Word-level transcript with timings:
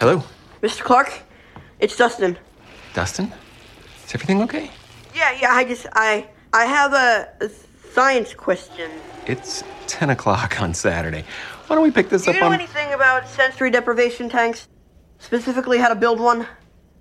Hello, 0.00 0.24
Mr. 0.62 0.80
Clark, 0.80 1.12
it's 1.78 1.94
Dustin. 1.94 2.38
Dustin? 2.94 3.30
Is 4.06 4.14
everything 4.14 4.40
okay? 4.40 4.70
Yeah, 5.14 5.36
yeah, 5.38 5.52
I 5.52 5.62
just, 5.64 5.86
I, 5.92 6.26
I 6.54 6.64
have 6.64 6.94
a, 6.94 7.28
a 7.44 7.50
science 7.92 8.32
question. 8.32 8.90
It's 9.26 9.62
10 9.88 10.08
o'clock 10.08 10.58
on 10.62 10.72
Saturday. 10.72 11.22
Why 11.66 11.76
don't 11.76 11.82
we 11.82 11.90
pick 11.90 12.08
this 12.08 12.22
up 12.22 12.28
on? 12.28 12.32
Do 12.32 12.38
you 12.38 12.40
know 12.40 12.46
on 12.46 12.54
anything 12.54 12.94
about 12.94 13.28
sensory 13.28 13.70
deprivation 13.70 14.30
tanks? 14.30 14.68
Specifically, 15.18 15.76
how 15.76 15.88
to 15.88 15.94
build 15.94 16.18
one? 16.18 16.46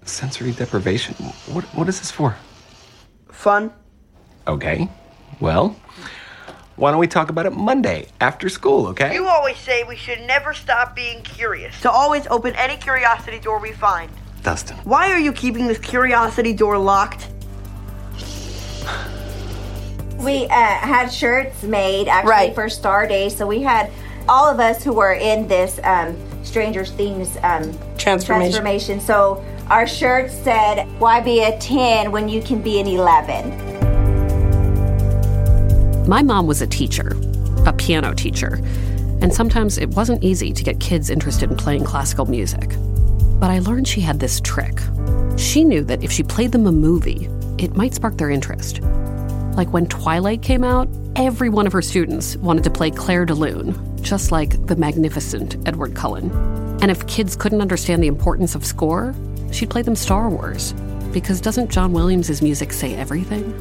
sensory 0.04 0.52
deprivation? 0.52 1.16
What, 1.54 1.64
what 1.74 1.88
is 1.88 2.00
this 2.00 2.12
for? 2.12 2.36
Fun? 3.32 3.72
Okay, 4.46 4.90
well, 5.40 5.74
why 6.80 6.92
don't 6.92 7.00
we 7.00 7.08
talk 7.08 7.30
about 7.30 7.46
it 7.46 7.52
Monday 7.52 8.08
after 8.22 8.48
school, 8.50 8.88
okay? 8.88 9.14
You 9.14 9.28
always 9.28 9.58
say 9.58 9.84
we 9.84 9.96
should 9.98 10.22
never 10.22 10.54
stop 10.54 10.96
being 10.96 11.22
curious. 11.24 11.80
To 11.82 11.92
always 11.92 12.26
open 12.28 12.56
any 12.56 12.78
curiosity 12.78 13.40
door 13.40 13.60
we 13.60 13.74
find. 13.74 14.10
Dustin. 14.44 14.78
Why 14.86 15.12
are 15.12 15.20
you 15.20 15.34
keeping 15.34 15.68
this 15.68 15.78
curiosity 15.78 16.54
door 16.54 16.78
locked? 16.78 17.28
We 20.18 20.46
uh, 20.46 20.50
had 20.50 21.08
shirts 21.10 21.64
made 21.64 22.08
actually 22.08 22.30
Right. 22.30 22.56
for 22.56 22.70
Star 22.70 23.08
Day, 23.08 23.30
so 23.30 23.46
we 23.48 23.62
had 23.62 23.92
all 24.28 24.48
of 24.50 24.60
us 24.60 24.84
who 24.84 24.94
were 24.94 25.14
in 25.14 25.48
this 25.48 25.80
um, 25.84 26.16
Stranger 26.44 26.86
Things 26.86 27.38
um, 27.44 27.74
Transformation. 27.98 28.52
transformation. 28.52 29.00
So 29.00 29.44
our 29.70 29.88
shirts 29.88 30.34
said, 30.34 30.86
"Why 31.00 31.20
be 31.22 31.44
a 31.44 31.58
ten 31.60 32.12
when 32.12 32.28
you 32.28 32.42
can 32.42 32.62
be 32.62 32.80
an 32.80 32.88
11? 32.88 33.79
My 36.10 36.24
mom 36.24 36.48
was 36.48 36.60
a 36.64 36.66
teacher, 36.66 37.16
a 37.68 37.74
piano 37.74 38.16
teacher, 38.16 38.60
and 39.22 39.32
sometimes 39.32 39.78
it 39.78 39.90
wasn't 39.90 40.24
easy 40.24 40.52
to 40.52 40.64
get 40.64 40.80
kids 40.80 41.12
interested 41.12 41.52
in 41.52 41.56
playing 41.56 41.84
classical 41.84 42.26
music. 42.26 42.68
But 43.40 43.52
I 43.52 43.60
learned 43.60 43.88
she 43.88 44.02
had 44.02 44.20
this 44.20 44.42
trick. 44.42 44.80
She 45.38 45.64
knew 45.64 45.84
that 45.84 46.04
if 46.04 46.12
she 46.12 46.24
played 46.24 46.52
them 46.52 46.66
a 46.66 46.72
movie, 46.72 47.30
it 47.60 47.76
might 47.76 47.94
spark 47.94 48.18
their 48.18 48.32
interest. 48.32 48.82
Like 49.56 49.72
when 49.72 49.86
Twilight 49.86 50.42
came 50.42 50.64
out, 50.64 50.90
every 51.16 51.48
one 51.48 51.68
of 51.68 51.74
her 51.74 51.82
students 51.84 52.36
wanted 52.38 52.64
to 52.64 52.72
play 52.72 52.90
Clair 52.90 53.24
de 53.24 53.36
Lune, 53.36 53.76
just 54.02 54.32
like 54.32 54.66
the 54.66 54.76
magnificent 54.76 55.58
Edward 55.68 55.94
Cullen. 55.94 56.32
And 56.82 56.90
if 56.90 57.06
kids 57.06 57.36
couldn't 57.36 57.62
understand 57.62 58.02
the 58.02 58.08
importance 58.08 58.56
of 58.56 58.66
score, 58.66 59.14
she'd 59.52 59.70
play 59.70 59.84
them 59.84 59.96
Star 59.96 60.28
Wars. 60.28 60.74
Because 61.14 61.40
doesn't 61.40 61.70
John 61.70 61.94
Williams' 61.94 62.42
music 62.42 62.74
say 62.74 62.96
everything? 62.96 63.54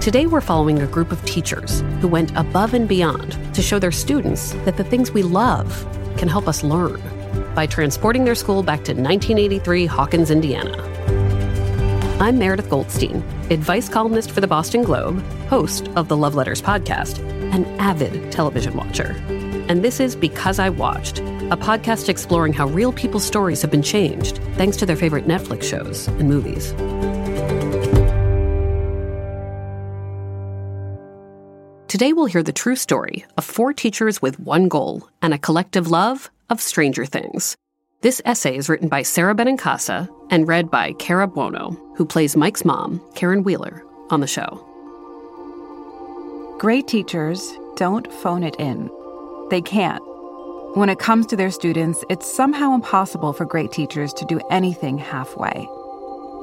Today, 0.00 0.24
we're 0.24 0.40
following 0.40 0.80
a 0.80 0.86
group 0.86 1.12
of 1.12 1.22
teachers 1.26 1.82
who 2.00 2.08
went 2.08 2.34
above 2.34 2.72
and 2.72 2.88
beyond 2.88 3.32
to 3.54 3.60
show 3.60 3.78
their 3.78 3.92
students 3.92 4.52
that 4.64 4.78
the 4.78 4.82
things 4.84 5.10
we 5.10 5.22
love 5.22 5.86
can 6.16 6.26
help 6.26 6.48
us 6.48 6.64
learn 6.64 7.02
by 7.54 7.66
transporting 7.66 8.24
their 8.24 8.34
school 8.34 8.62
back 8.62 8.78
to 8.84 8.94
1983 8.94 9.84
Hawkins, 9.84 10.30
Indiana. 10.30 10.74
I'm 12.18 12.38
Meredith 12.38 12.70
Goldstein, 12.70 13.16
advice 13.50 13.90
columnist 13.90 14.30
for 14.30 14.40
the 14.40 14.46
Boston 14.46 14.84
Globe, 14.84 15.22
host 15.50 15.88
of 15.96 16.08
the 16.08 16.16
Love 16.16 16.34
Letters 16.34 16.62
podcast, 16.62 17.18
an 17.52 17.66
avid 17.78 18.32
television 18.32 18.74
watcher. 18.74 19.14
And 19.68 19.84
this 19.84 20.00
is 20.00 20.16
Because 20.16 20.58
I 20.58 20.70
Watched, 20.70 21.18
a 21.18 21.58
podcast 21.58 22.08
exploring 22.08 22.54
how 22.54 22.68
real 22.68 22.94
people's 22.94 23.26
stories 23.26 23.60
have 23.60 23.70
been 23.70 23.82
changed 23.82 24.38
thanks 24.54 24.78
to 24.78 24.86
their 24.86 24.96
favorite 24.96 25.26
Netflix 25.26 25.64
shows 25.64 26.08
and 26.08 26.26
movies. 26.26 26.72
Today, 31.90 32.12
we'll 32.12 32.26
hear 32.26 32.44
the 32.44 32.52
true 32.52 32.76
story 32.76 33.24
of 33.36 33.44
four 33.44 33.72
teachers 33.72 34.22
with 34.22 34.38
one 34.38 34.68
goal 34.68 35.08
and 35.22 35.34
a 35.34 35.38
collective 35.38 35.88
love 35.88 36.30
of 36.48 36.60
Stranger 36.60 37.04
Things. 37.04 37.56
This 38.00 38.22
essay 38.24 38.56
is 38.56 38.68
written 38.68 38.88
by 38.88 39.02
Sara 39.02 39.34
Benincasa 39.34 40.08
and 40.30 40.46
read 40.46 40.70
by 40.70 40.92
Cara 41.00 41.26
Buono, 41.26 41.76
who 41.96 42.06
plays 42.06 42.36
Mike's 42.36 42.64
mom, 42.64 43.04
Karen 43.16 43.42
Wheeler, 43.42 43.82
on 44.08 44.20
the 44.20 44.28
show. 44.28 44.64
Great 46.60 46.86
teachers 46.86 47.58
don't 47.74 48.06
phone 48.22 48.44
it 48.44 48.54
in. 48.60 48.88
They 49.50 49.60
can't. 49.60 50.00
When 50.76 50.90
it 50.90 51.00
comes 51.00 51.26
to 51.26 51.36
their 51.36 51.50
students, 51.50 52.04
it's 52.08 52.32
somehow 52.32 52.72
impossible 52.72 53.32
for 53.32 53.46
great 53.46 53.72
teachers 53.72 54.12
to 54.12 54.24
do 54.26 54.40
anything 54.48 54.96
halfway. 54.96 55.64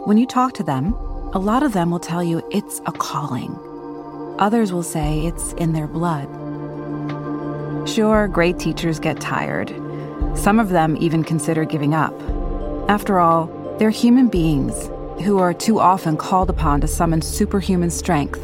When 0.04 0.18
you 0.18 0.28
talk 0.28 0.56
to 0.56 0.64
them, 0.64 0.92
a 1.32 1.40
lot 1.40 1.64
of 1.64 1.72
them 1.72 1.90
will 1.90 2.02
tell 2.02 2.22
you 2.22 2.46
it's 2.52 2.82
a 2.86 2.92
calling. 2.92 3.58
Others 4.40 4.72
will 4.72 4.84
say 4.84 5.26
it's 5.26 5.54
in 5.54 5.74
their 5.74 5.88
blood. 5.88 6.28
Sure, 7.90 8.28
great 8.28 8.60
teachers 8.60 9.00
get 9.00 9.20
tired. 9.20 9.74
Some 10.36 10.60
of 10.60 10.70
them 10.70 10.96
even 11.00 11.24
consider 11.24 11.66
giving 11.66 11.96
up. 11.96 12.14
After 12.88 13.20
all, 13.20 13.48
they're 13.80 13.90
human 13.90 14.28
beings 14.28 14.90
who 15.26 15.40
are 15.40 15.54
too 15.54 15.80
often 15.80 16.18
called 16.18 16.52
upon 16.52 16.82
to 16.82 16.88
summon 16.88 17.24
superhuman 17.24 17.90
strength, 17.90 18.40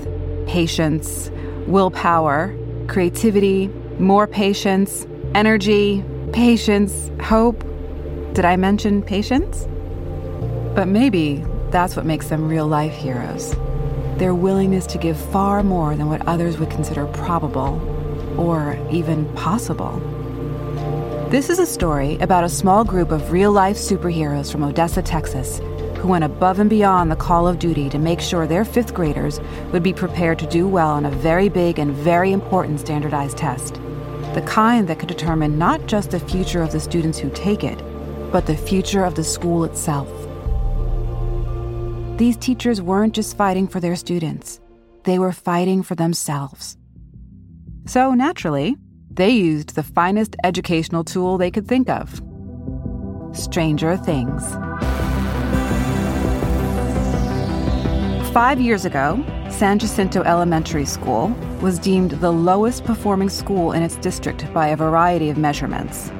patience, 0.48 1.30
willpower, 1.68 2.56
creativity, 2.88 3.68
more 4.00 4.26
patience, 4.26 5.06
energy, 5.36 6.04
patience, 6.32 7.12
hope. 7.22 7.64
Did 8.34 8.46
I 8.46 8.56
mention 8.56 9.04
patience? 9.04 9.68
But 10.74 10.88
maybe 10.88 11.46
that's 11.70 11.96
what 11.96 12.06
makes 12.06 12.30
them 12.30 12.48
real 12.48 12.68
life 12.68 12.96
heroes. 12.96 13.56
Their 14.18 14.36
willingness 14.36 14.86
to 14.88 14.98
give 14.98 15.18
far 15.18 15.64
more 15.64 15.96
than 15.96 16.08
what 16.08 16.28
others 16.28 16.58
would 16.60 16.70
consider 16.70 17.06
probable 17.08 17.82
or 18.38 18.78
even 18.92 19.26
possible. 19.34 20.00
This 21.30 21.50
is 21.50 21.58
a 21.58 21.66
story 21.66 22.18
about 22.20 22.44
a 22.44 22.50
small 22.50 22.84
group 22.84 23.12
of 23.12 23.32
real 23.32 23.52
life 23.52 23.76
superheroes 23.76 24.52
from 24.52 24.64
Odessa, 24.64 25.02
Texas, 25.02 25.60
who 25.98 26.08
went 26.10 26.24
above 26.24 26.60
and 26.60 26.70
beyond 26.70 27.10
the 27.10 27.16
call 27.16 27.48
of 27.48 27.58
duty 27.58 27.90
to 27.90 27.98
make 27.98 28.22
sure 28.22 28.46
their 28.46 28.64
fifth 28.64 28.94
graders 28.94 29.40
would 29.72 29.82
be 29.82 29.94
prepared 29.94 30.38
to 30.38 30.48
do 30.48 30.68
well 30.68 30.90
on 30.90 31.06
a 31.06 31.10
very 31.10 31.50
big 31.50 31.80
and 31.80 31.92
very 31.92 32.32
important 32.32 32.80
standardized 32.80 33.38
test. 33.38 33.76
The 34.36 34.44
kind 34.46 34.88
that 34.90 35.00
could 35.00 35.10
determine 35.10 35.58
not 35.58 35.88
just 35.88 36.12
the 36.12 36.20
future 36.20 36.62
of 36.62 36.72
the 36.72 36.80
students 36.80 37.18
who 37.18 37.32
take 37.32 37.64
it, 37.64 37.82
but 38.32 38.46
the 38.46 38.58
future 38.58 39.04
of 39.04 39.16
the 39.16 39.24
school 39.24 39.64
itself. 39.64 40.23
These 42.18 42.38
teachers 42.38 42.80
weren't 42.80 43.16
just 43.16 43.36
fighting 43.36 43.68
for 43.68 43.80
their 43.80 43.96
students, 43.96 44.60
they 45.04 45.18
were 45.18 45.32
fighting 45.32 45.82
for 45.82 45.96
themselves. 45.96 46.78
So, 47.88 48.14
naturally, 48.14 48.78
they 49.10 49.32
used 49.32 49.74
the 49.74 49.82
finest 49.82 50.36
educational 50.44 51.04
tool 51.04 51.40
they 51.40 51.50
could 51.50 51.68
think 51.68 51.90
of 51.90 52.22
Stranger 53.34 53.98
Things. 53.98 54.44
Five 58.32 58.62
years 58.62 58.86
ago, 58.86 59.24
San 59.50 59.80
Jacinto 59.80 60.22
Elementary 60.22 60.86
School 60.86 61.30
was 61.62 61.80
deemed 61.80 62.12
the 62.12 62.32
lowest 62.32 62.84
performing 62.84 63.30
school 63.30 63.72
in 63.72 63.82
its 63.82 63.96
district 63.98 64.52
by 64.54 64.68
a 64.68 64.78
variety 64.78 65.32
of 65.32 65.38
measurements. 65.38 66.12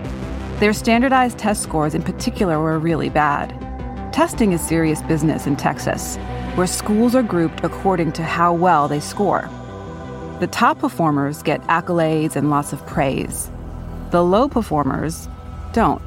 Their 0.60 0.74
standardized 0.74 1.38
test 1.38 1.62
scores, 1.62 1.94
in 1.94 2.02
particular, 2.02 2.60
were 2.60 2.80
really 2.80 3.10
bad. 3.10 3.63
Testing 4.14 4.54
is 4.54 4.62
serious 4.62 5.02
business 5.02 5.48
in 5.48 5.56
Texas, 5.56 6.18
where 6.54 6.68
schools 6.68 7.16
are 7.16 7.24
grouped 7.24 7.64
according 7.64 8.12
to 8.12 8.22
how 8.22 8.54
well 8.54 8.88
they 8.88 9.00
score. 9.00 9.50
The 10.40 10.46
top 10.46 10.78
performers 10.78 11.42
get 11.42 11.64
accolades 11.64 12.36
and 12.36 12.52
lots 12.52 12.74
of 12.74 12.86
praise. 12.86 13.50
The 14.12 14.24
low 14.24 14.48
performers 14.48 15.28
don't. 15.72 16.00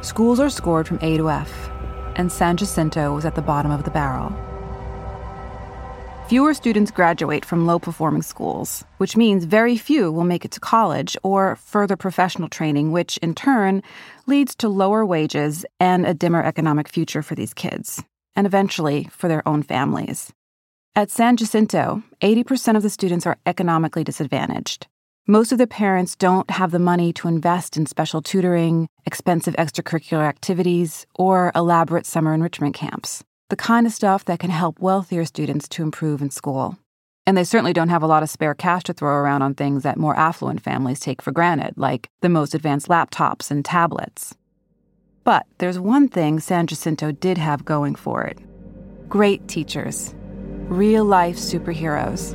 Schools 0.00 0.38
are 0.38 0.48
scored 0.48 0.86
from 0.86 1.00
A 1.02 1.16
to 1.16 1.28
F, 1.28 1.70
and 2.14 2.30
San 2.30 2.56
Jacinto 2.56 3.12
was 3.12 3.24
at 3.24 3.34
the 3.34 3.42
bottom 3.42 3.72
of 3.72 3.82
the 3.82 3.90
barrel. 3.90 4.32
Fewer 6.28 6.54
students 6.54 6.90
graduate 6.90 7.44
from 7.44 7.66
low 7.66 7.78
performing 7.78 8.22
schools, 8.22 8.82
which 8.96 9.14
means 9.14 9.44
very 9.44 9.76
few 9.76 10.10
will 10.10 10.24
make 10.24 10.46
it 10.46 10.52
to 10.52 10.58
college 10.58 11.18
or 11.22 11.56
further 11.56 11.98
professional 11.98 12.48
training, 12.48 12.92
which 12.92 13.18
in 13.18 13.34
turn 13.34 13.82
leads 14.24 14.54
to 14.54 14.70
lower 14.70 15.04
wages 15.04 15.66
and 15.78 16.06
a 16.06 16.14
dimmer 16.14 16.42
economic 16.42 16.88
future 16.88 17.20
for 17.20 17.34
these 17.34 17.52
kids, 17.52 18.02
and 18.34 18.46
eventually 18.46 19.04
for 19.12 19.28
their 19.28 19.46
own 19.46 19.62
families. 19.62 20.32
At 20.96 21.10
San 21.10 21.36
Jacinto, 21.36 22.02
80% 22.22 22.74
of 22.78 22.82
the 22.82 22.88
students 22.88 23.26
are 23.26 23.36
economically 23.44 24.02
disadvantaged. 24.02 24.86
Most 25.26 25.52
of 25.52 25.58
the 25.58 25.66
parents 25.66 26.16
don't 26.16 26.50
have 26.50 26.70
the 26.70 26.78
money 26.78 27.12
to 27.14 27.28
invest 27.28 27.76
in 27.76 27.84
special 27.84 28.22
tutoring, 28.22 28.88
expensive 29.04 29.56
extracurricular 29.56 30.26
activities, 30.26 31.04
or 31.16 31.52
elaborate 31.54 32.06
summer 32.06 32.32
enrichment 32.32 32.74
camps 32.74 33.22
the 33.50 33.56
kind 33.56 33.86
of 33.86 33.92
stuff 33.92 34.24
that 34.24 34.38
can 34.38 34.50
help 34.50 34.80
wealthier 34.80 35.24
students 35.24 35.68
to 35.68 35.82
improve 35.82 36.22
in 36.22 36.30
school. 36.30 36.78
And 37.26 37.36
they 37.36 37.44
certainly 37.44 37.72
don't 37.72 37.88
have 37.88 38.02
a 38.02 38.06
lot 38.06 38.22
of 38.22 38.30
spare 38.30 38.54
cash 38.54 38.82
to 38.84 38.92
throw 38.92 39.14
around 39.14 39.42
on 39.42 39.54
things 39.54 39.82
that 39.82 39.96
more 39.96 40.16
affluent 40.16 40.62
families 40.62 41.00
take 41.00 41.22
for 41.22 41.32
granted, 41.32 41.74
like 41.76 42.08
the 42.20 42.28
most 42.28 42.54
advanced 42.54 42.88
laptops 42.88 43.50
and 43.50 43.64
tablets. 43.64 44.34
But 45.24 45.46
there's 45.58 45.78
one 45.78 46.08
thing 46.08 46.38
San 46.38 46.66
Jacinto 46.66 47.12
did 47.12 47.38
have 47.38 47.64
going 47.64 47.94
for 47.94 48.24
it 48.24 48.38
great 49.08 49.46
teachers, 49.46 50.12
real 50.68 51.04
life 51.04 51.36
superheroes. 51.36 52.34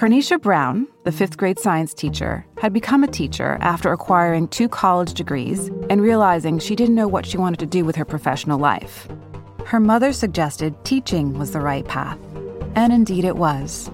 Carnisha 0.00 0.40
Brown, 0.40 0.88
the 1.04 1.12
fifth 1.12 1.36
grade 1.36 1.58
science 1.58 1.92
teacher, 1.92 2.46
had 2.56 2.72
become 2.72 3.04
a 3.04 3.06
teacher 3.06 3.58
after 3.60 3.92
acquiring 3.92 4.48
two 4.48 4.66
college 4.66 5.12
degrees 5.12 5.66
and 5.90 6.00
realizing 6.00 6.58
she 6.58 6.74
didn't 6.74 6.94
know 6.94 7.06
what 7.06 7.26
she 7.26 7.36
wanted 7.36 7.60
to 7.60 7.66
do 7.66 7.84
with 7.84 7.96
her 7.96 8.06
professional 8.06 8.58
life. 8.58 9.06
Her 9.66 9.78
mother 9.78 10.14
suggested 10.14 10.74
teaching 10.86 11.38
was 11.38 11.50
the 11.50 11.60
right 11.60 11.86
path, 11.86 12.18
and 12.76 12.94
indeed 12.94 13.26
it 13.26 13.36
was. 13.36 13.90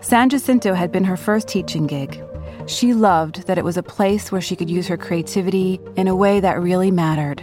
San 0.00 0.30
Jacinto 0.30 0.74
had 0.74 0.90
been 0.90 1.04
her 1.04 1.16
first 1.16 1.46
teaching 1.46 1.86
gig. 1.86 2.20
She 2.66 2.92
loved 2.92 3.46
that 3.46 3.56
it 3.56 3.62
was 3.64 3.76
a 3.76 3.84
place 3.84 4.32
where 4.32 4.40
she 4.40 4.56
could 4.56 4.68
use 4.68 4.88
her 4.88 4.96
creativity 4.96 5.78
in 5.94 6.08
a 6.08 6.16
way 6.16 6.40
that 6.40 6.60
really 6.60 6.90
mattered. 6.90 7.40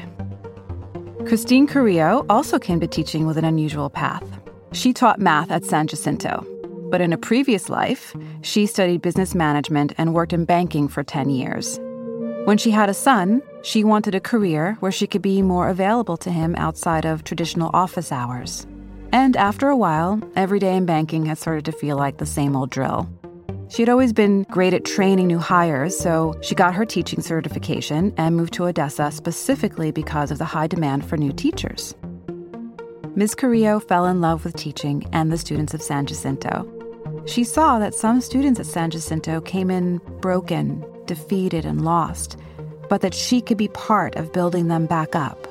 Christine 1.26 1.68
Carrillo 1.68 2.26
also 2.30 2.60
came 2.60 2.82
to 2.82 2.88
teaching 2.88 3.26
with 3.26 3.38
an 3.38 3.46
unusual 3.46 3.90
path. 3.90 4.28
She 4.74 4.92
taught 4.92 5.22
math 5.22 5.52
at 5.52 5.64
San 5.64 5.88
Jacinto, 5.88 6.46
but 6.94 7.02
in 7.02 7.12
a 7.12 7.18
previous 7.18 7.70
life, 7.70 8.16
she 8.44 8.68
studied 8.68 9.02
business 9.02 9.34
management 9.34 9.94
and 9.98 10.14
worked 10.14 10.32
in 10.32 10.46
banking 10.46 10.88
for 10.88 11.02
10 11.02 11.32
years. 11.32 11.80
When 12.46 12.60
she 12.60 12.70
had 12.70 12.88
a 12.88 12.94
son, 12.94 13.42
she 13.64 13.84
wanted 13.84 14.14
a 14.14 14.20
career 14.20 14.78
where 14.80 14.92
she 14.92 15.08
could 15.08 15.24
be 15.24 15.42
more 15.42 15.70
available 15.70 16.18
to 16.18 16.30
him 16.30 16.54
outside 16.56 17.04
of 17.04 17.24
traditional 17.24 17.72
office 17.74 18.12
hours. 18.12 18.68
And 19.12 19.36
after 19.36 19.70
a 19.70 19.76
while, 19.76 20.22
every 20.36 20.60
day 20.60 20.76
in 20.76 20.86
banking 20.86 21.26
had 21.26 21.40
started 21.40 21.66
to 21.66 21.72
feel 21.72 21.98
like 21.98 22.20
the 22.20 22.28
same 22.28 22.56
old 22.56 22.70
drill. 22.70 23.10
She 23.70 23.82
had 23.82 23.90
always 23.90 24.14
been 24.14 24.44
great 24.52 24.76
at 24.76 24.86
training 24.86 25.26
new 25.26 25.40
hires, 25.40 25.98
so 25.98 26.36
she 26.44 26.54
got 26.54 26.76
her 26.76 26.86
teaching 26.86 27.22
certification 27.22 28.14
and 28.18 28.38
moved 28.38 28.54
to 28.54 28.66
Odessa 28.66 29.10
specifically 29.10 29.90
because 29.90 30.30
of 30.30 30.38
the 30.38 30.46
high 30.46 30.68
demand 30.68 31.10
for 31.10 31.18
new 31.18 31.34
teachers. 31.34 31.96
Ms. 33.16 33.34
Carrillo 33.36 33.80
fell 33.80 34.06
in 34.06 34.22
love 34.22 34.44
with 34.44 34.56
teaching 34.56 35.08
and 35.12 35.32
the 35.32 35.38
students 35.40 35.74
of 35.74 35.82
San 35.82 36.06
Jacinto. 36.06 36.68
She 37.26 37.44
saw 37.44 37.80
that 37.80 37.96
some 37.96 38.20
students 38.20 38.60
at 38.60 38.66
San 38.66 38.92
Jacinto 38.92 39.40
came 39.42 39.72
in 39.72 40.00
broken, 40.20 40.84
defeated, 41.06 41.66
and 41.66 41.86
lost, 41.86 42.38
but 42.90 43.02
that 43.02 43.14
she 43.14 43.42
could 43.42 43.58
be 43.58 43.70
part 43.70 44.16
of 44.16 44.34
building 44.34 44.68
them 44.68 44.86
back 44.86 45.16
up. 45.16 45.48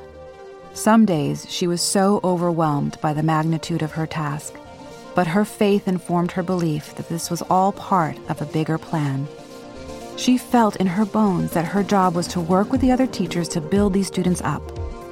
Some 0.74 1.06
days 1.06 1.46
she 1.50 1.66
was 1.66 1.80
so 1.80 2.20
overwhelmed 2.24 2.98
by 3.00 3.12
the 3.12 3.22
magnitude 3.22 3.82
of 3.82 3.92
her 3.92 4.06
task, 4.06 4.54
but 5.14 5.26
her 5.26 5.44
faith 5.44 5.88
informed 5.88 6.32
her 6.32 6.42
belief 6.42 6.94
that 6.96 7.08
this 7.08 7.30
was 7.30 7.42
all 7.42 7.72
part 7.72 8.16
of 8.28 8.40
a 8.40 8.46
bigger 8.46 8.78
plan. 8.78 9.26
She 10.16 10.38
felt 10.38 10.76
in 10.76 10.86
her 10.86 11.04
bones 11.06 11.52
that 11.52 11.64
her 11.64 11.82
job 11.82 12.14
was 12.14 12.26
to 12.28 12.40
work 12.40 12.70
with 12.70 12.80
the 12.80 12.92
other 12.92 13.06
teachers 13.06 13.48
to 13.48 13.60
build 13.60 13.92
these 13.92 14.06
students 14.06 14.42
up 14.42 14.62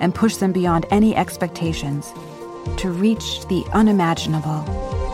and 0.00 0.14
push 0.14 0.36
them 0.36 0.52
beyond 0.52 0.86
any 0.90 1.16
expectations, 1.16 2.12
to 2.76 2.90
reach 2.90 3.46
the 3.48 3.64
unimaginable. 3.72 5.09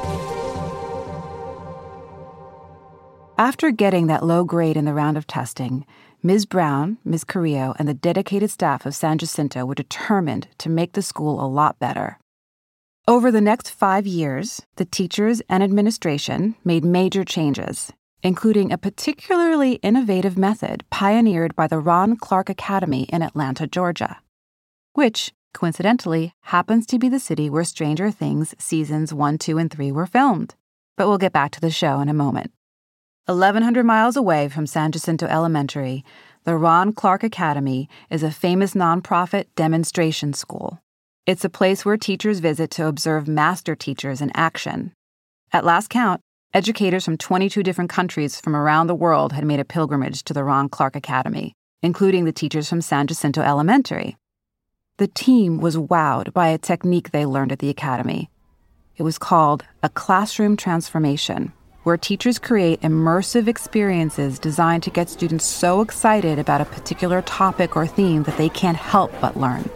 After 3.38 3.70
getting 3.70 4.06
that 4.06 4.24
low 4.24 4.44
grade 4.44 4.78
in 4.78 4.86
the 4.86 4.94
round 4.94 5.18
of 5.18 5.26
testing, 5.26 5.84
Ms. 6.22 6.46
Brown, 6.46 6.96
Ms. 7.04 7.24
Carrillo, 7.24 7.74
and 7.78 7.86
the 7.86 7.92
dedicated 7.92 8.50
staff 8.50 8.86
of 8.86 8.94
San 8.94 9.18
Jacinto 9.18 9.66
were 9.66 9.74
determined 9.74 10.48
to 10.56 10.70
make 10.70 10.92
the 10.92 11.02
school 11.02 11.38
a 11.38 11.46
lot 11.46 11.78
better. 11.78 12.18
Over 13.06 13.30
the 13.30 13.42
next 13.42 13.68
five 13.68 14.06
years, 14.06 14.62
the 14.76 14.86
teachers 14.86 15.42
and 15.50 15.62
administration 15.62 16.54
made 16.64 16.82
major 16.82 17.24
changes, 17.24 17.92
including 18.22 18.72
a 18.72 18.78
particularly 18.78 19.74
innovative 19.82 20.38
method 20.38 20.82
pioneered 20.88 21.54
by 21.54 21.66
the 21.66 21.78
Ron 21.78 22.16
Clark 22.16 22.48
Academy 22.48 23.02
in 23.10 23.20
Atlanta, 23.20 23.66
Georgia, 23.66 24.18
which, 24.94 25.30
coincidentally, 25.52 26.32
happens 26.44 26.86
to 26.86 26.98
be 26.98 27.10
the 27.10 27.20
city 27.20 27.50
where 27.50 27.64
Stranger 27.64 28.10
Things 28.10 28.54
seasons 28.58 29.12
1, 29.12 29.36
2, 29.36 29.58
and 29.58 29.70
3 29.70 29.92
were 29.92 30.06
filmed. 30.06 30.54
But 30.96 31.06
we'll 31.06 31.18
get 31.18 31.34
back 31.34 31.50
to 31.50 31.60
the 31.60 31.70
show 31.70 32.00
in 32.00 32.08
a 32.08 32.14
moment. 32.14 32.50
1,100 33.26 33.84
miles 33.84 34.16
away 34.16 34.48
from 34.48 34.68
San 34.68 34.92
Jacinto 34.92 35.26
Elementary, 35.26 36.04
the 36.44 36.54
Ron 36.54 36.92
Clark 36.92 37.24
Academy 37.24 37.88
is 38.08 38.22
a 38.22 38.30
famous 38.30 38.74
nonprofit 38.74 39.46
demonstration 39.56 40.32
school. 40.32 40.78
It's 41.26 41.44
a 41.44 41.48
place 41.48 41.84
where 41.84 41.96
teachers 41.96 42.38
visit 42.38 42.70
to 42.72 42.86
observe 42.86 43.26
master 43.26 43.74
teachers 43.74 44.20
in 44.20 44.30
action. 44.36 44.92
At 45.52 45.64
last 45.64 45.90
count, 45.90 46.20
educators 46.54 47.04
from 47.04 47.18
22 47.18 47.64
different 47.64 47.90
countries 47.90 48.40
from 48.40 48.54
around 48.54 48.86
the 48.86 48.94
world 48.94 49.32
had 49.32 49.44
made 49.44 49.58
a 49.58 49.64
pilgrimage 49.64 50.22
to 50.22 50.32
the 50.32 50.44
Ron 50.44 50.68
Clark 50.68 50.94
Academy, 50.94 51.52
including 51.82 52.26
the 52.26 52.32
teachers 52.32 52.68
from 52.68 52.80
San 52.80 53.08
Jacinto 53.08 53.42
Elementary. 53.42 54.16
The 54.98 55.08
team 55.08 55.58
was 55.58 55.76
wowed 55.76 56.32
by 56.32 56.46
a 56.46 56.58
technique 56.58 57.10
they 57.10 57.26
learned 57.26 57.50
at 57.50 57.58
the 57.58 57.70
academy. 57.70 58.30
It 58.96 59.02
was 59.02 59.18
called 59.18 59.64
a 59.82 59.88
classroom 59.88 60.56
transformation 60.56 61.52
where 61.86 61.96
teachers 61.96 62.36
create 62.40 62.80
immersive 62.80 63.46
experiences 63.46 64.40
designed 64.40 64.82
to 64.82 64.90
get 64.90 65.08
students 65.08 65.44
so 65.44 65.80
excited 65.80 66.36
about 66.36 66.60
a 66.60 66.64
particular 66.64 67.22
topic 67.22 67.76
or 67.76 67.86
theme 67.86 68.24
that 68.24 68.36
they 68.36 68.48
can't 68.48 68.76
help 68.76 69.12
but 69.20 69.36
learn. 69.36 69.70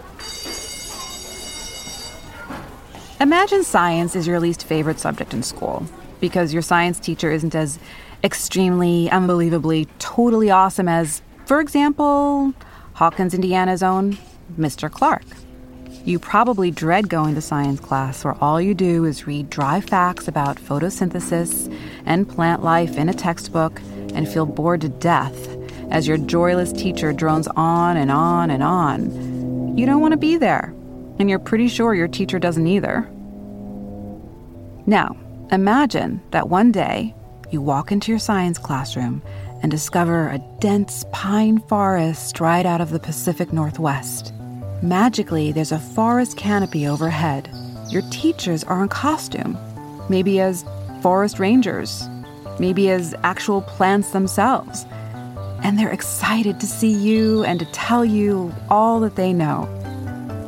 Imagine 3.21 3.63
science 3.63 4.17
is 4.17 4.27
your 4.27 4.41
least 4.41 4.65
favorite 4.65 4.99
subject 4.99 5.33
in 5.33 5.45
school 5.45 5.87
because 6.19 6.53
your 6.53 6.63
science 6.63 6.99
teacher 6.99 7.31
isn't 7.31 7.55
as 7.55 7.79
extremely, 8.25 9.09
unbelievably, 9.09 9.87
totally 10.01 10.51
awesome 10.51 10.89
as, 10.89 11.23
for 11.47 11.61
example, 11.61 12.53
Hawkins, 12.95 13.35
Indiana's 13.35 13.85
own 13.85 14.19
Mr. 14.59 14.91
Clark. 14.91 15.23
You 16.05 16.19
probably 16.19 16.71
dread 16.71 17.11
going 17.11 17.35
to 17.35 17.43
science 17.43 17.79
class 17.79 18.25
where 18.25 18.37
all 18.41 18.59
you 18.59 18.73
do 18.73 19.05
is 19.05 19.27
read 19.27 19.51
dry 19.51 19.83
facts 19.83 20.29
about 20.29 20.57
photosynthesis 20.57 21.71
and 22.07 22.27
plant 22.27 22.65
life 22.65 22.97
in 22.97 23.11
a 23.11 23.15
textbook 23.15 23.81
and 24.15 24.27
feel 24.27 24.47
bored 24.47 24.81
to 24.81 24.89
death 24.89 25.57
as 25.91 26.09
your 26.09 26.17
joyless 26.17 26.73
teacher 26.73 27.13
drones 27.13 27.49
on 27.49 27.99
and 27.99 28.11
on 28.11 28.51
and 28.51 28.63
on. 28.63 29.77
You 29.77 29.85
don't 29.85 30.01
want 30.01 30.13
to 30.13 30.19
be 30.19 30.39
there, 30.39 30.75
and 31.19 31.29
you're 31.29 31.39
pretty 31.39 31.69
sure 31.69 31.95
your 31.95 32.09
teacher 32.09 32.39
doesn't 32.39 32.67
either. 32.67 33.03
Now, 34.87 35.17
imagine 35.53 36.23
that 36.31 36.49
one 36.49 36.73
day 36.73 37.15
you 37.51 37.61
walk 37.61 37.93
into 37.93 38.11
your 38.11 38.19
science 38.19 38.57
classroom 38.57 39.21
and 39.63 39.71
discover 39.71 40.29
a 40.29 40.39
dense 40.61 41.05
pine 41.13 41.59
forest 41.59 42.41
right 42.41 42.65
out 42.65 42.81
of 42.81 42.89
the 42.91 43.01
Pacific 43.01 43.53
Northwest. 43.53 44.33
Magically, 44.83 45.53
there's 45.53 45.73
a 45.73 45.79
forest 45.79 46.39
canopy 46.39 46.89
overhead. 46.89 47.51
Your 47.91 48.01
teachers 48.11 48.65
are 48.65 48.83
in 48.83 48.89
costume, 48.89 49.59
maybe 50.09 50.41
as 50.41 50.65
forest 51.03 51.39
rangers, 51.39 52.09
maybe 52.59 52.89
as 52.89 53.15
actual 53.23 53.61
plants 53.61 54.13
themselves. 54.13 54.87
And 55.63 55.79
they're 55.79 55.91
excited 55.91 56.61
to 56.61 56.67
see 56.67 56.91
you 56.91 57.45
and 57.45 57.61
to 57.61 57.67
tell 57.73 58.07
you 58.07 58.55
all 58.71 59.01
that 59.01 59.17
they 59.17 59.35
know. 59.35 59.69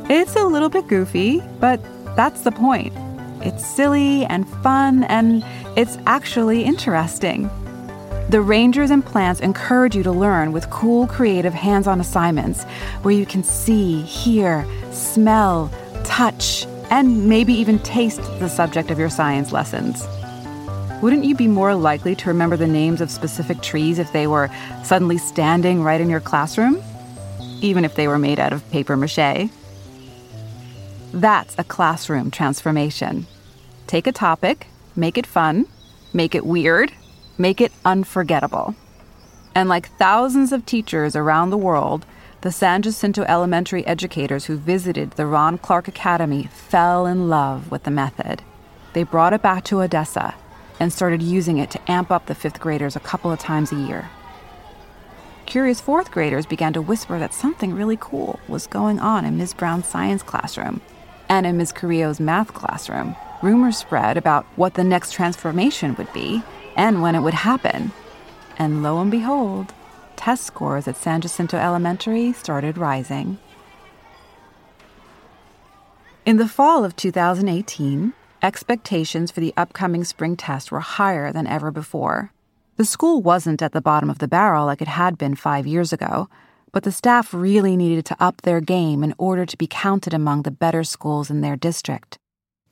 It's 0.09 0.35
a 0.35 0.45
little 0.45 0.69
bit 0.69 0.87
goofy, 0.87 1.39
but 1.59 1.79
that's 2.15 2.41
the 2.41 2.51
point. 2.51 2.91
It's 3.45 3.63
silly 3.63 4.25
and 4.25 4.49
fun, 4.63 5.03
and 5.03 5.45
it's 5.77 5.99
actually 6.07 6.63
interesting. 6.63 7.51
The 8.33 8.41
rangers 8.41 8.89
and 8.89 9.05
plants 9.05 9.41
encourage 9.41 9.95
you 9.95 10.01
to 10.01 10.11
learn 10.11 10.53
with 10.53 10.71
cool, 10.71 11.05
creative 11.05 11.53
hands 11.53 11.85
on 11.85 12.01
assignments 12.01 12.63
where 13.03 13.13
you 13.13 13.27
can 13.27 13.43
see, 13.43 14.01
hear, 14.01 14.65
smell, 14.89 15.71
touch, 16.03 16.65
and 16.89 17.29
maybe 17.29 17.53
even 17.53 17.77
taste 17.77 18.23
the 18.39 18.49
subject 18.49 18.89
of 18.89 18.97
your 18.97 19.11
science 19.11 19.51
lessons. 19.51 20.03
Wouldn't 21.03 21.25
you 21.25 21.35
be 21.35 21.47
more 21.47 21.75
likely 21.75 22.15
to 22.15 22.27
remember 22.27 22.57
the 22.57 22.65
names 22.65 23.01
of 23.01 23.11
specific 23.11 23.61
trees 23.61 23.99
if 23.99 24.11
they 24.13 24.25
were 24.25 24.49
suddenly 24.83 25.19
standing 25.19 25.83
right 25.83 26.01
in 26.01 26.09
your 26.09 26.19
classroom? 26.19 26.81
Even 27.61 27.85
if 27.85 27.93
they 27.93 28.07
were 28.07 28.17
made 28.17 28.39
out 28.39 28.51
of 28.51 28.67
paper 28.71 28.97
mache? 28.97 29.47
That's 31.13 31.53
a 31.59 31.63
classroom 31.63 32.31
transformation. 32.31 33.27
Take 33.85 34.07
a 34.07 34.11
topic, 34.11 34.65
make 34.95 35.19
it 35.19 35.27
fun, 35.27 35.67
make 36.13 36.33
it 36.33 36.47
weird, 36.47 36.91
make 37.37 37.61
it 37.61 37.71
unforgettable. 37.85 38.75
And 39.55 39.69
like 39.69 39.89
thousands 39.97 40.51
of 40.51 40.65
teachers 40.65 41.15
around 41.15 41.49
the 41.49 41.57
world, 41.57 42.05
the 42.41 42.51
San 42.51 42.81
Jacinto 42.81 43.23
elementary 43.23 43.85
educators 43.85 44.45
who 44.45 44.57
visited 44.57 45.11
the 45.11 45.25
Ron 45.25 45.57
Clark 45.57 45.87
Academy 45.87 46.49
fell 46.51 47.05
in 47.05 47.29
love 47.29 47.71
with 47.71 47.83
the 47.83 47.91
method. 47.91 48.41
They 48.93 49.03
brought 49.03 49.33
it 49.33 49.41
back 49.41 49.63
to 49.65 49.81
Odessa 49.81 50.35
and 50.79 50.91
started 50.91 51.21
using 51.21 51.57
it 51.57 51.71
to 51.71 51.91
amp 51.91 52.11
up 52.11 52.25
the 52.25 52.35
fifth 52.35 52.59
graders 52.59 52.95
a 52.95 52.99
couple 52.99 53.31
of 53.31 53.39
times 53.39 53.71
a 53.71 53.75
year. 53.75 54.09
Curious 55.45 55.81
fourth 55.81 56.11
graders 56.11 56.45
began 56.45 56.73
to 56.73 56.81
whisper 56.81 57.19
that 57.19 57.33
something 57.33 57.73
really 57.73 57.97
cool 57.99 58.39
was 58.47 58.67
going 58.67 58.99
on 58.99 59.23
in 59.25 59.37
Ms. 59.37 59.53
Brown's 59.53 59.87
science 59.87 60.23
classroom 60.23 60.81
and 61.29 61.45
in 61.45 61.57
Ms. 61.57 61.71
Carrillo's 61.71 62.19
math 62.19 62.53
classroom. 62.53 63.15
Rumors 63.41 63.77
spread 63.77 64.17
about 64.17 64.45
what 64.55 64.73
the 64.73 64.83
next 64.83 65.13
transformation 65.13 65.95
would 65.95 66.11
be, 66.13 66.43
and 66.75 67.01
when 67.01 67.15
it 67.15 67.21
would 67.21 67.33
happen. 67.33 67.91
And 68.57 68.83
lo 68.83 68.99
and 68.99 69.11
behold, 69.11 69.73
test 70.15 70.43
scores 70.43 70.87
at 70.87 70.97
San 70.97 71.21
Jacinto 71.21 71.57
Elementary 71.57 72.33
started 72.33 72.77
rising. 72.77 73.37
In 76.25 76.37
the 76.37 76.47
fall 76.47 76.85
of 76.85 76.95
2018, 76.95 78.13
expectations 78.41 79.31
for 79.31 79.41
the 79.41 79.53
upcoming 79.57 80.03
spring 80.03 80.37
test 80.37 80.71
were 80.71 80.79
higher 80.79 81.31
than 81.31 81.47
ever 81.47 81.71
before. 81.71 82.31
The 82.77 82.85
school 82.85 83.21
wasn't 83.21 83.61
at 83.61 83.71
the 83.71 83.81
bottom 83.81 84.09
of 84.09 84.19
the 84.19 84.27
barrel 84.27 84.65
like 84.65 84.81
it 84.81 84.87
had 84.87 85.17
been 85.17 85.35
five 85.35 85.67
years 85.67 85.93
ago, 85.93 86.29
but 86.71 86.83
the 86.83 86.91
staff 86.91 87.33
really 87.33 87.77
needed 87.77 88.05
to 88.05 88.17
up 88.19 88.41
their 88.41 88.61
game 88.61 89.03
in 89.03 89.13
order 89.17 89.45
to 89.45 89.57
be 89.57 89.67
counted 89.67 90.13
among 90.13 90.41
the 90.41 90.51
better 90.51 90.83
schools 90.83 91.29
in 91.29 91.41
their 91.41 91.55
district. 91.55 92.17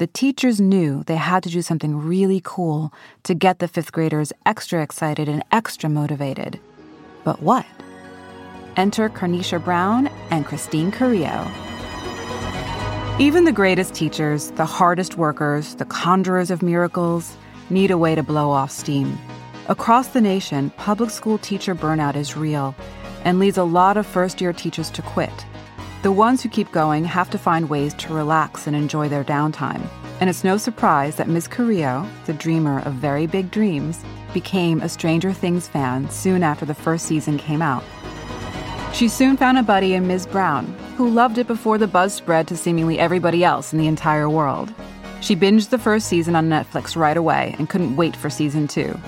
The 0.01 0.07
teachers 0.07 0.59
knew 0.59 1.03
they 1.03 1.15
had 1.15 1.43
to 1.43 1.49
do 1.49 1.61
something 1.61 1.95
really 1.95 2.41
cool 2.43 2.91
to 3.21 3.35
get 3.35 3.59
the 3.59 3.67
fifth 3.67 3.91
graders 3.91 4.33
extra 4.47 4.81
excited 4.81 5.29
and 5.29 5.45
extra 5.51 5.89
motivated. 5.89 6.59
But 7.23 7.43
what? 7.43 7.67
Enter 8.77 9.09
Carnisha 9.09 9.63
Brown 9.63 10.07
and 10.31 10.43
Christine 10.43 10.91
Carrillo. 10.91 11.47
Even 13.19 13.43
the 13.43 13.51
greatest 13.51 13.93
teachers, 13.93 14.49
the 14.53 14.65
hardest 14.65 15.17
workers, 15.17 15.75
the 15.75 15.85
conjurers 15.85 16.49
of 16.49 16.63
miracles, 16.63 17.37
need 17.69 17.91
a 17.91 17.97
way 17.99 18.15
to 18.15 18.23
blow 18.23 18.49
off 18.49 18.71
steam. 18.71 19.19
Across 19.67 20.07
the 20.07 20.21
nation, 20.21 20.71
public 20.77 21.11
school 21.11 21.37
teacher 21.37 21.75
burnout 21.75 22.15
is 22.15 22.35
real 22.35 22.73
and 23.23 23.37
leads 23.37 23.59
a 23.59 23.63
lot 23.63 23.97
of 23.97 24.07
first 24.07 24.41
year 24.41 24.51
teachers 24.51 24.89
to 24.89 25.03
quit. 25.03 25.45
The 26.01 26.11
ones 26.11 26.41
who 26.41 26.49
keep 26.49 26.71
going 26.71 27.05
have 27.05 27.29
to 27.29 27.37
find 27.37 27.69
ways 27.69 27.93
to 27.93 28.13
relax 28.13 28.65
and 28.65 28.75
enjoy 28.75 29.07
their 29.07 29.23
downtime. 29.23 29.87
And 30.19 30.31
it's 30.31 30.43
no 30.43 30.57
surprise 30.57 31.17
that 31.17 31.27
Ms. 31.27 31.47
Carrillo, 31.47 32.07
the 32.25 32.33
dreamer 32.33 32.79
of 32.79 32.93
very 32.93 33.27
big 33.27 33.51
dreams, 33.51 34.03
became 34.33 34.81
a 34.81 34.89
Stranger 34.89 35.31
Things 35.31 35.67
fan 35.67 36.09
soon 36.09 36.41
after 36.41 36.65
the 36.65 36.73
first 36.73 37.05
season 37.05 37.37
came 37.37 37.61
out. 37.61 37.83
She 38.93 39.07
soon 39.07 39.37
found 39.37 39.59
a 39.59 39.63
buddy 39.63 39.93
in 39.93 40.07
Ms. 40.07 40.25
Brown, 40.25 40.65
who 40.97 41.07
loved 41.07 41.37
it 41.37 41.45
before 41.45 41.77
the 41.77 41.85
buzz 41.85 42.15
spread 42.15 42.47
to 42.47 42.57
seemingly 42.57 42.97
everybody 42.97 43.43
else 43.43 43.71
in 43.71 43.77
the 43.77 43.87
entire 43.87 44.27
world. 44.27 44.73
She 45.21 45.35
binged 45.35 45.69
the 45.69 45.77
first 45.77 46.07
season 46.07 46.35
on 46.35 46.49
Netflix 46.49 46.95
right 46.95 47.15
away 47.15 47.55
and 47.59 47.69
couldn't 47.69 47.95
wait 47.95 48.15
for 48.15 48.31
season 48.31 48.67
two. 48.67 48.99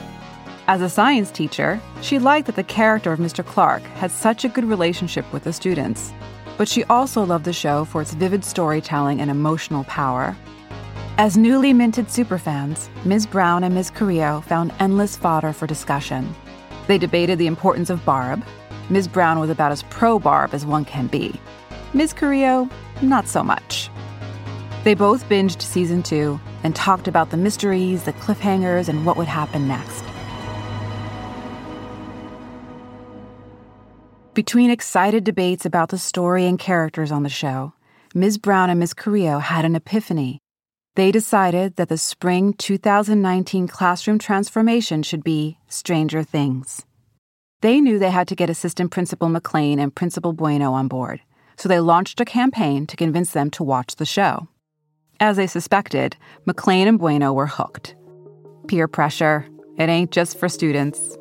As 0.68 0.82
a 0.82 0.90
science 0.90 1.32
teacher, 1.32 1.82
she 2.02 2.20
liked 2.20 2.46
that 2.46 2.56
the 2.56 2.64
character 2.64 3.12
of 3.12 3.20
Mr. 3.20 3.44
Clark 3.44 3.82
had 3.98 4.12
such 4.12 4.46
a 4.46 4.50
good 4.50 4.66
relationship 4.66 5.26
with 5.34 5.44
the 5.44 5.54
students. 5.54 6.14
But 6.58 6.68
she 6.68 6.84
also 6.86 7.24
loved 7.24 7.46
the 7.46 7.54
show 7.54 7.86
for 7.86 8.02
its 8.02 8.14
vivid 8.14 8.46
storytelling 8.46 9.22
and 9.22 9.32
emotional 9.32 9.84
power. 9.86 10.36
As 11.18 11.38
newly 11.38 11.74
minted 11.74 12.08
superfans, 12.08 12.88
Ms. 13.06 13.26
Brown 13.26 13.64
and 13.64 13.76
Ms. 13.76 13.92
Carrillo 13.92 14.42
found 14.42 14.74
endless 14.80 15.16
fodder 15.16 15.54
for 15.54 15.68
discussion. 15.68 16.34
They 16.88 16.98
debated 16.98 17.38
the 17.40 17.48
importance 17.48 17.90
of 17.90 18.04
Barb. 18.04 18.44
Ms. 18.90 19.08
Brown 19.08 19.40
was 19.40 19.50
about 19.50 19.72
as 19.72 19.84
pro 19.84 20.20
Barb 20.20 20.54
as 20.54 20.66
one 20.66 20.86
can 20.86 21.08
be. 21.08 21.40
Ms. 21.94 22.14
Carrillo, 22.14 22.68
not 23.02 23.28
so 23.28 23.44
much. 23.44 23.90
They 24.84 24.96
both 24.96 25.30
binged 25.30 25.62
season 25.62 26.04
two 26.04 26.42
and 26.64 26.76
talked 26.76 27.08
about 27.08 27.30
the 27.30 27.38
mysteries, 27.38 28.04
the 28.04 28.14
cliffhangers, 28.14 28.90
and 28.90 29.06
what 29.06 29.16
would 29.16 29.28
happen 29.28 29.68
next. 29.68 30.04
Between 34.34 34.72
excited 34.72 35.24
debates 35.24 35.64
about 35.64 35.90
the 35.90 36.00
story 36.00 36.48
and 36.48 36.58
characters 36.58 37.12
on 37.12 37.22
the 37.22 37.30
show, 37.30 37.74
Ms. 38.16 38.40
Brown 38.40 38.72
and 38.72 38.80
Ms. 38.80 38.96
Carrillo 38.96 39.38
had 39.38 39.64
an 39.64 39.76
epiphany. 39.76 40.40
They 40.96 41.12
decided 41.12 41.76
that 41.76 41.90
the 41.90 42.00
spring 42.00 42.54
2019 42.54 43.68
classroom 43.68 44.18
transformation 44.18 45.04
should 45.04 45.24
be 45.24 45.60
Stranger 45.68 46.24
Things. 46.24 46.84
They 47.62 47.80
knew 47.80 48.00
they 48.00 48.10
had 48.10 48.28
to 48.28 48.36
get 48.36 48.50
Assistant 48.50 48.90
Principal 48.90 49.30
McLean 49.30 49.78
and 49.78 49.94
Principal 49.94 50.34
Bueno 50.34 50.74
on 50.74 50.88
board, 50.88 51.22
so 51.56 51.70
they 51.70 51.80
launched 51.80 52.20
a 52.20 52.26
campaign 52.26 52.88
to 52.88 52.96
convince 52.96 53.34
them 53.34 53.52
to 53.52 53.64
watch 53.64 53.98
the 53.98 54.06
show. 54.06 54.48
As 55.20 55.38
they 55.38 55.46
suspected, 55.46 56.18
McLean 56.48 56.88
and 56.88 56.98
Bueno 56.98 57.34
were 57.34 57.46
hooked. 57.46 57.96
Peer 58.68 58.88
pressure, 58.88 59.46
it 59.78 59.90
ain't 59.90 60.10
just 60.10 60.40
for 60.40 60.50
students. 60.50 61.20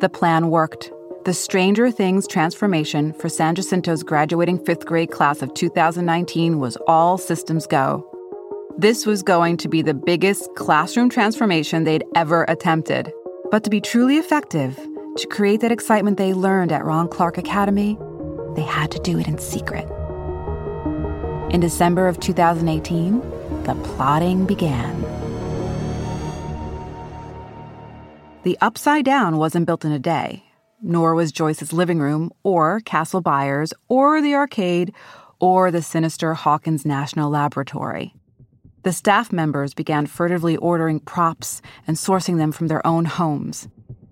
The 0.00 0.08
plan 0.08 0.48
worked. 0.48 0.90
The 1.24 1.32
Stranger 1.32 1.90
Things 1.90 2.26
transformation 2.26 3.14
for 3.14 3.30
San 3.30 3.54
Jacinto's 3.54 4.02
graduating 4.02 4.62
fifth 4.62 4.84
grade 4.84 5.10
class 5.10 5.40
of 5.40 5.54
2019 5.54 6.58
was 6.58 6.76
all 6.86 7.16
systems 7.16 7.66
go. 7.66 8.06
This 8.76 9.06
was 9.06 9.22
going 9.22 9.56
to 9.56 9.68
be 9.68 9.80
the 9.80 9.94
biggest 9.94 10.54
classroom 10.54 11.08
transformation 11.08 11.84
they'd 11.84 12.04
ever 12.14 12.44
attempted. 12.46 13.10
But 13.50 13.64
to 13.64 13.70
be 13.70 13.80
truly 13.80 14.18
effective, 14.18 14.76
to 15.16 15.26
create 15.28 15.62
that 15.62 15.72
excitement 15.72 16.18
they 16.18 16.34
learned 16.34 16.72
at 16.72 16.84
Ron 16.84 17.08
Clark 17.08 17.38
Academy, 17.38 17.96
they 18.54 18.60
had 18.60 18.90
to 18.90 18.98
do 18.98 19.18
it 19.18 19.26
in 19.26 19.38
secret. 19.38 19.88
In 21.48 21.60
December 21.60 22.06
of 22.06 22.20
2018, 22.20 23.20
the 23.62 23.74
plotting 23.76 24.44
began. 24.44 25.00
The 28.42 28.58
Upside 28.60 29.06
Down 29.06 29.38
wasn't 29.38 29.64
built 29.64 29.86
in 29.86 29.92
a 29.92 29.98
day 29.98 30.43
nor 30.84 31.14
was 31.14 31.32
Joyce's 31.32 31.72
living 31.72 31.98
room, 31.98 32.30
or 32.42 32.80
Castle 32.80 33.20
Byers, 33.20 33.72
or 33.88 34.20
the 34.22 34.34
arcade, 34.34 34.92
or 35.40 35.70
the 35.70 35.82
sinister 35.82 36.34
Hawkins 36.34 36.84
National 36.84 37.30
Laboratory. 37.30 38.14
The 38.82 38.92
staff 38.92 39.32
members 39.32 39.72
began 39.72 40.06
furtively 40.06 40.56
ordering 40.58 41.00
props 41.00 41.62
and 41.86 41.96
sourcing 41.96 42.36
them 42.36 42.52
from 42.52 42.68
their 42.68 42.86
own 42.86 43.06
homes. 43.06 43.66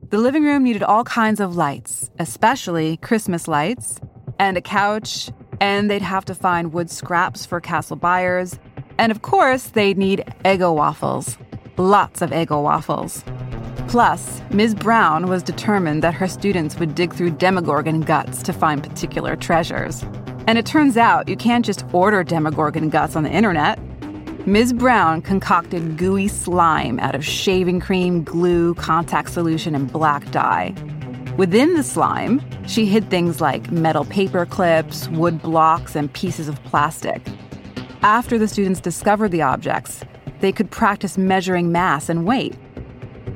The 0.08 0.18
living 0.18 0.44
room 0.44 0.64
needed 0.64 0.82
all 0.82 1.04
kinds 1.04 1.40
of 1.40 1.56
lights, 1.56 2.10
especially 2.18 2.96
Christmas 2.96 3.46
lights, 3.46 4.00
and 4.38 4.56
a 4.56 4.62
couch, 4.62 5.30
and 5.60 5.90
they'd 5.90 6.02
have 6.02 6.24
to 6.24 6.34
find 6.34 6.72
wood 6.72 6.90
scraps 6.90 7.46
for 7.46 7.60
Castle 7.60 7.96
Byers, 7.96 8.58
and 8.98 9.12
of 9.12 9.22
course, 9.22 9.64
they'd 9.68 9.98
need 9.98 10.24
Eggo 10.44 10.74
waffles. 10.74 11.38
Lots 11.76 12.22
of 12.22 12.30
Eggo 12.30 12.62
waffles. 12.62 13.24
Plus, 13.92 14.40
Ms. 14.48 14.74
Brown 14.74 15.26
was 15.26 15.42
determined 15.42 16.02
that 16.02 16.14
her 16.14 16.26
students 16.26 16.78
would 16.78 16.94
dig 16.94 17.12
through 17.12 17.28
Demogorgon 17.32 18.00
guts 18.00 18.42
to 18.44 18.50
find 18.50 18.82
particular 18.82 19.36
treasures. 19.36 20.02
And 20.46 20.56
it 20.56 20.64
turns 20.64 20.96
out 20.96 21.28
you 21.28 21.36
can't 21.36 21.62
just 21.62 21.84
order 21.92 22.24
Demogorgon 22.24 22.88
guts 22.88 23.16
on 23.16 23.22
the 23.22 23.30
internet. 23.30 23.78
Ms. 24.46 24.72
Brown 24.72 25.20
concocted 25.20 25.98
gooey 25.98 26.26
slime 26.26 26.98
out 27.00 27.14
of 27.14 27.22
shaving 27.22 27.80
cream, 27.80 28.24
glue, 28.24 28.72
contact 28.76 29.30
solution, 29.30 29.74
and 29.74 29.92
black 29.92 30.30
dye. 30.30 30.74
Within 31.36 31.74
the 31.74 31.82
slime, 31.82 32.40
she 32.66 32.86
hid 32.86 33.10
things 33.10 33.42
like 33.42 33.70
metal 33.70 34.06
paper 34.06 34.46
clips, 34.46 35.06
wood 35.08 35.42
blocks, 35.42 35.94
and 35.94 36.10
pieces 36.14 36.48
of 36.48 36.64
plastic. 36.64 37.20
After 38.00 38.38
the 38.38 38.48
students 38.48 38.80
discovered 38.80 39.32
the 39.32 39.42
objects, 39.42 40.02
they 40.40 40.50
could 40.50 40.70
practice 40.70 41.18
measuring 41.18 41.70
mass 41.72 42.08
and 42.08 42.24
weight. 42.24 42.56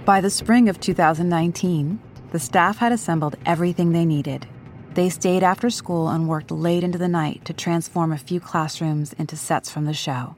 By 0.06 0.20
the 0.20 0.30
spring 0.30 0.68
of 0.68 0.78
2019, 0.78 1.98
the 2.30 2.38
staff 2.38 2.76
had 2.76 2.92
assembled 2.92 3.34
everything 3.44 3.90
they 3.90 4.04
needed. 4.04 4.46
They 4.94 5.08
stayed 5.08 5.42
after 5.42 5.68
school 5.68 6.10
and 6.10 6.28
worked 6.28 6.52
late 6.52 6.84
into 6.84 6.96
the 6.96 7.08
night 7.08 7.44
to 7.44 7.52
transform 7.52 8.12
a 8.12 8.16
few 8.16 8.38
classrooms 8.38 9.14
into 9.14 9.36
sets 9.36 9.68
from 9.68 9.84
the 9.84 9.92
show. 9.92 10.36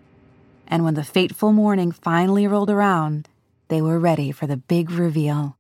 And 0.69 0.85
when 0.85 0.95
the 0.95 1.05
fateful 1.05 1.53
morning 1.53 1.93
finally 1.93 2.47
rolled 2.47 2.71
around, 2.71 3.29
they 3.69 3.83
were 3.83 3.99
ready 3.99 4.33
for 4.33 4.47
the 4.47 4.57
big 4.57 4.91
reveal. 4.91 5.59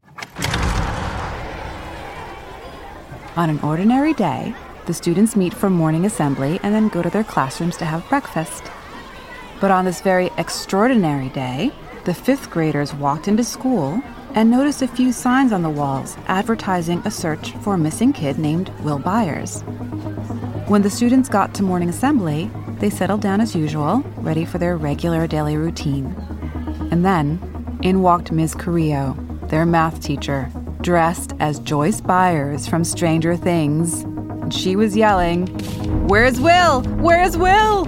On 3.36 3.50
an 3.50 3.60
ordinary 3.62 4.14
day, 4.14 4.54
the 4.86 4.94
students 4.94 5.36
meet 5.36 5.52
for 5.52 5.68
morning 5.68 6.06
assembly 6.06 6.58
and 6.62 6.74
then 6.74 6.88
go 6.88 7.02
to 7.02 7.10
their 7.10 7.24
classrooms 7.24 7.76
to 7.76 7.84
have 7.84 8.08
breakfast. 8.08 8.62
But 9.60 9.70
on 9.70 9.84
this 9.84 10.00
very 10.00 10.30
extraordinary 10.38 11.28
day, 11.28 11.72
the 12.08 12.14
fifth 12.14 12.48
graders 12.48 12.94
walked 12.94 13.28
into 13.28 13.44
school 13.44 14.02
and 14.34 14.50
noticed 14.50 14.80
a 14.80 14.88
few 14.88 15.12
signs 15.12 15.52
on 15.52 15.60
the 15.60 15.68
walls 15.68 16.16
advertising 16.26 17.02
a 17.04 17.10
search 17.10 17.52
for 17.56 17.74
a 17.74 17.78
missing 17.78 18.14
kid 18.14 18.38
named 18.38 18.70
Will 18.80 18.98
Byers. 18.98 19.60
When 20.68 20.80
the 20.80 20.88
students 20.88 21.28
got 21.28 21.52
to 21.56 21.62
morning 21.62 21.90
assembly, 21.90 22.50
they 22.78 22.88
settled 22.88 23.20
down 23.20 23.42
as 23.42 23.54
usual, 23.54 23.98
ready 24.16 24.46
for 24.46 24.56
their 24.56 24.78
regular 24.78 25.26
daily 25.26 25.58
routine. 25.58 26.06
And 26.90 27.04
then, 27.04 27.78
in 27.82 28.00
walked 28.00 28.32
Ms. 28.32 28.54
Carrillo, 28.54 29.14
their 29.48 29.66
math 29.66 30.02
teacher, 30.02 30.50
dressed 30.80 31.34
as 31.40 31.58
Joyce 31.58 32.00
Byers 32.00 32.66
from 32.66 32.84
Stranger 32.84 33.36
Things. 33.36 34.00
And 34.00 34.54
she 34.54 34.76
was 34.76 34.96
yelling, 34.96 35.46
Where's 36.08 36.40
Will? 36.40 36.80
Where's 36.84 37.36
Will? 37.36 37.84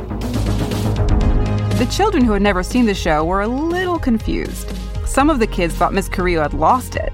The 1.80 1.86
children 1.86 2.26
who 2.26 2.32
had 2.32 2.42
never 2.42 2.62
seen 2.62 2.84
the 2.84 2.92
show 2.92 3.24
were 3.24 3.40
a 3.40 3.48
little 3.48 3.98
confused. 3.98 4.70
Some 5.06 5.30
of 5.30 5.38
the 5.38 5.46
kids 5.46 5.74
thought 5.74 5.94
Miss 5.94 6.10
Carrillo 6.10 6.42
had 6.42 6.52
lost 6.52 6.94
it. 6.94 7.10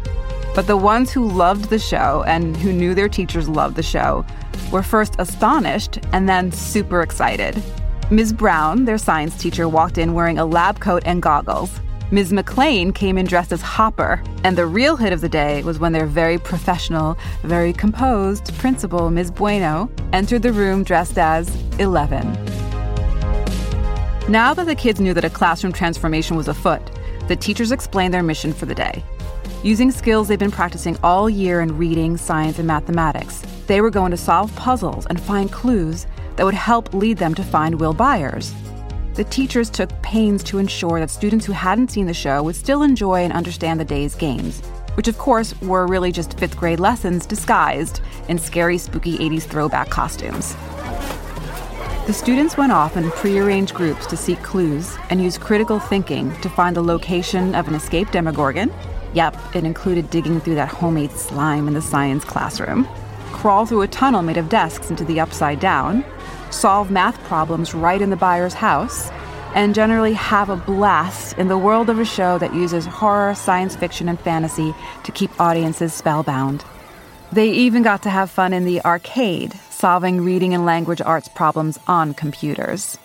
But 0.56 0.66
the 0.66 0.76
ones 0.76 1.12
who 1.12 1.30
loved 1.30 1.66
the 1.66 1.78
show 1.78 2.24
and 2.26 2.56
who 2.56 2.72
knew 2.72 2.92
their 2.92 3.08
teachers 3.08 3.48
loved 3.48 3.76
the 3.76 3.84
show 3.84 4.26
were 4.72 4.82
first 4.82 5.14
astonished 5.20 6.00
and 6.12 6.28
then 6.28 6.50
super 6.50 7.02
excited. 7.02 7.62
Ms. 8.10 8.32
Brown, 8.32 8.86
their 8.86 8.98
science 8.98 9.40
teacher, 9.40 9.68
walked 9.68 9.98
in 9.98 10.14
wearing 10.14 10.40
a 10.40 10.44
lab 10.44 10.80
coat 10.80 11.04
and 11.06 11.22
goggles. 11.22 11.78
Ms. 12.10 12.32
McLean 12.32 12.92
came 12.92 13.18
in 13.18 13.26
dressed 13.26 13.52
as 13.52 13.62
Hopper, 13.62 14.20
and 14.42 14.58
the 14.58 14.66
real 14.66 14.96
hit 14.96 15.12
of 15.12 15.20
the 15.20 15.28
day 15.28 15.62
was 15.62 15.78
when 15.78 15.92
their 15.92 16.06
very 16.06 16.38
professional, 16.38 17.16
very 17.44 17.72
composed 17.72 18.52
principal, 18.58 19.10
Ms. 19.10 19.30
Bueno, 19.30 19.88
entered 20.12 20.42
the 20.42 20.52
room 20.52 20.82
dressed 20.82 21.18
as 21.18 21.48
Eleven. 21.78 22.65
Now 24.28 24.54
that 24.54 24.66
the 24.66 24.74
kids 24.74 25.00
knew 25.00 25.14
that 25.14 25.24
a 25.24 25.30
classroom 25.30 25.72
transformation 25.72 26.36
was 26.36 26.48
afoot, 26.48 26.82
the 27.28 27.36
teachers 27.36 27.70
explained 27.70 28.12
their 28.12 28.24
mission 28.24 28.52
for 28.52 28.66
the 28.66 28.74
day. 28.74 29.04
Using 29.62 29.92
skills 29.92 30.26
they've 30.26 30.36
been 30.36 30.50
practicing 30.50 30.98
all 31.04 31.30
year 31.30 31.60
in 31.60 31.78
reading, 31.78 32.16
science, 32.16 32.58
and 32.58 32.66
mathematics, 32.66 33.44
they 33.68 33.80
were 33.80 33.90
going 33.90 34.10
to 34.10 34.16
solve 34.16 34.54
puzzles 34.56 35.06
and 35.06 35.20
find 35.20 35.52
clues 35.52 36.08
that 36.34 36.44
would 36.44 36.54
help 36.54 36.92
lead 36.92 37.18
them 37.18 37.36
to 37.36 37.44
find 37.44 37.78
Will 37.78 37.92
Byers. 37.92 38.52
The 39.14 39.22
teachers 39.22 39.70
took 39.70 39.90
pains 40.02 40.42
to 40.44 40.58
ensure 40.58 40.98
that 40.98 41.10
students 41.10 41.46
who 41.46 41.52
hadn't 41.52 41.92
seen 41.92 42.06
the 42.06 42.12
show 42.12 42.42
would 42.42 42.56
still 42.56 42.82
enjoy 42.82 43.20
and 43.20 43.32
understand 43.32 43.78
the 43.78 43.84
day's 43.84 44.16
games, 44.16 44.60
which 44.94 45.06
of 45.06 45.18
course 45.18 45.58
were 45.60 45.86
really 45.86 46.10
just 46.10 46.36
fifth 46.36 46.56
grade 46.56 46.80
lessons 46.80 47.26
disguised 47.26 48.00
in 48.28 48.38
scary, 48.38 48.76
spooky 48.76 49.18
80s 49.18 49.44
throwback 49.44 49.88
costumes. 49.88 50.56
The 52.06 52.12
students 52.12 52.56
went 52.56 52.70
off 52.70 52.96
in 52.96 53.10
prearranged 53.10 53.74
groups 53.74 54.06
to 54.06 54.16
seek 54.16 54.40
clues 54.40 54.96
and 55.10 55.20
use 55.20 55.36
critical 55.36 55.80
thinking 55.80 56.32
to 56.40 56.48
find 56.48 56.76
the 56.76 56.82
location 56.82 57.52
of 57.56 57.66
an 57.66 57.74
escaped 57.74 58.12
Demogorgon. 58.12 58.72
Yep, 59.12 59.56
it 59.56 59.64
included 59.64 60.08
digging 60.08 60.38
through 60.38 60.54
that 60.54 60.68
homemade 60.68 61.10
slime 61.10 61.66
in 61.66 61.74
the 61.74 61.82
science 61.82 62.24
classroom, 62.24 62.86
crawl 63.32 63.66
through 63.66 63.82
a 63.82 63.88
tunnel 63.88 64.22
made 64.22 64.36
of 64.36 64.48
desks 64.48 64.88
into 64.88 65.04
the 65.04 65.18
upside 65.18 65.58
down, 65.58 66.04
solve 66.50 66.92
math 66.92 67.18
problems 67.24 67.74
right 67.74 68.00
in 68.00 68.10
the 68.10 68.16
Byers' 68.16 68.54
house, 68.54 69.10
and 69.56 69.74
generally 69.74 70.12
have 70.12 70.48
a 70.48 70.54
blast 70.54 71.36
in 71.38 71.48
the 71.48 71.58
world 71.58 71.90
of 71.90 71.98
a 71.98 72.04
show 72.04 72.38
that 72.38 72.54
uses 72.54 72.86
horror, 72.86 73.34
science 73.34 73.74
fiction, 73.74 74.08
and 74.08 74.20
fantasy 74.20 74.72
to 75.02 75.10
keep 75.10 75.40
audiences 75.40 75.92
spellbound. 75.92 76.64
They 77.32 77.50
even 77.50 77.82
got 77.82 78.02
to 78.04 78.10
have 78.10 78.30
fun 78.30 78.52
in 78.52 78.64
the 78.64 78.80
arcade, 78.84 79.54
solving 79.76 80.24
reading 80.24 80.54
and 80.54 80.64
language 80.64 81.02
arts 81.02 81.28
problems 81.28 81.78
on 81.86 82.14
computers. 82.14 82.96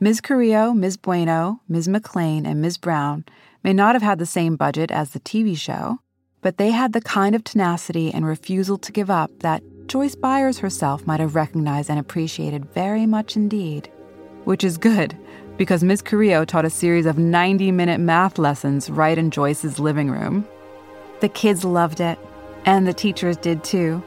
Ms. 0.00 0.20
Carrillo, 0.20 0.74
Ms. 0.74 0.98
Bueno, 0.98 1.60
Ms. 1.66 1.88
McLean, 1.88 2.44
and 2.44 2.60
Ms. 2.60 2.76
Brown 2.76 3.24
may 3.64 3.72
not 3.72 3.94
have 3.94 4.02
had 4.02 4.18
the 4.18 4.26
same 4.26 4.54
budget 4.54 4.90
as 4.90 5.10
the 5.10 5.20
TV 5.20 5.56
show, 5.56 5.98
but 6.42 6.58
they 6.58 6.72
had 6.72 6.92
the 6.92 7.00
kind 7.00 7.34
of 7.34 7.42
tenacity 7.42 8.12
and 8.12 8.26
refusal 8.26 8.76
to 8.76 8.92
give 8.92 9.08
up 9.08 9.30
that 9.40 9.62
Joyce 9.86 10.14
Byers 10.14 10.58
herself 10.58 11.06
might 11.06 11.18
have 11.18 11.34
recognized 11.34 11.88
and 11.88 11.98
appreciated 11.98 12.70
very 12.74 13.06
much 13.06 13.34
indeed. 13.34 13.90
Which 14.44 14.62
is 14.62 14.76
good, 14.76 15.16
because 15.56 15.82
Ms. 15.82 16.02
Carrillo 16.02 16.44
taught 16.44 16.66
a 16.66 16.70
series 16.70 17.06
of 17.06 17.16
90 17.16 17.72
minute 17.72 17.98
math 17.98 18.38
lessons 18.38 18.90
right 18.90 19.16
in 19.16 19.30
Joyce's 19.30 19.78
living 19.78 20.10
room. 20.10 20.46
The 21.20 21.30
kids 21.30 21.64
loved 21.64 22.00
it, 22.00 22.18
and 22.68 22.86
the 22.86 22.92
teachers 22.92 23.38
did 23.38 23.64
too. 23.64 24.02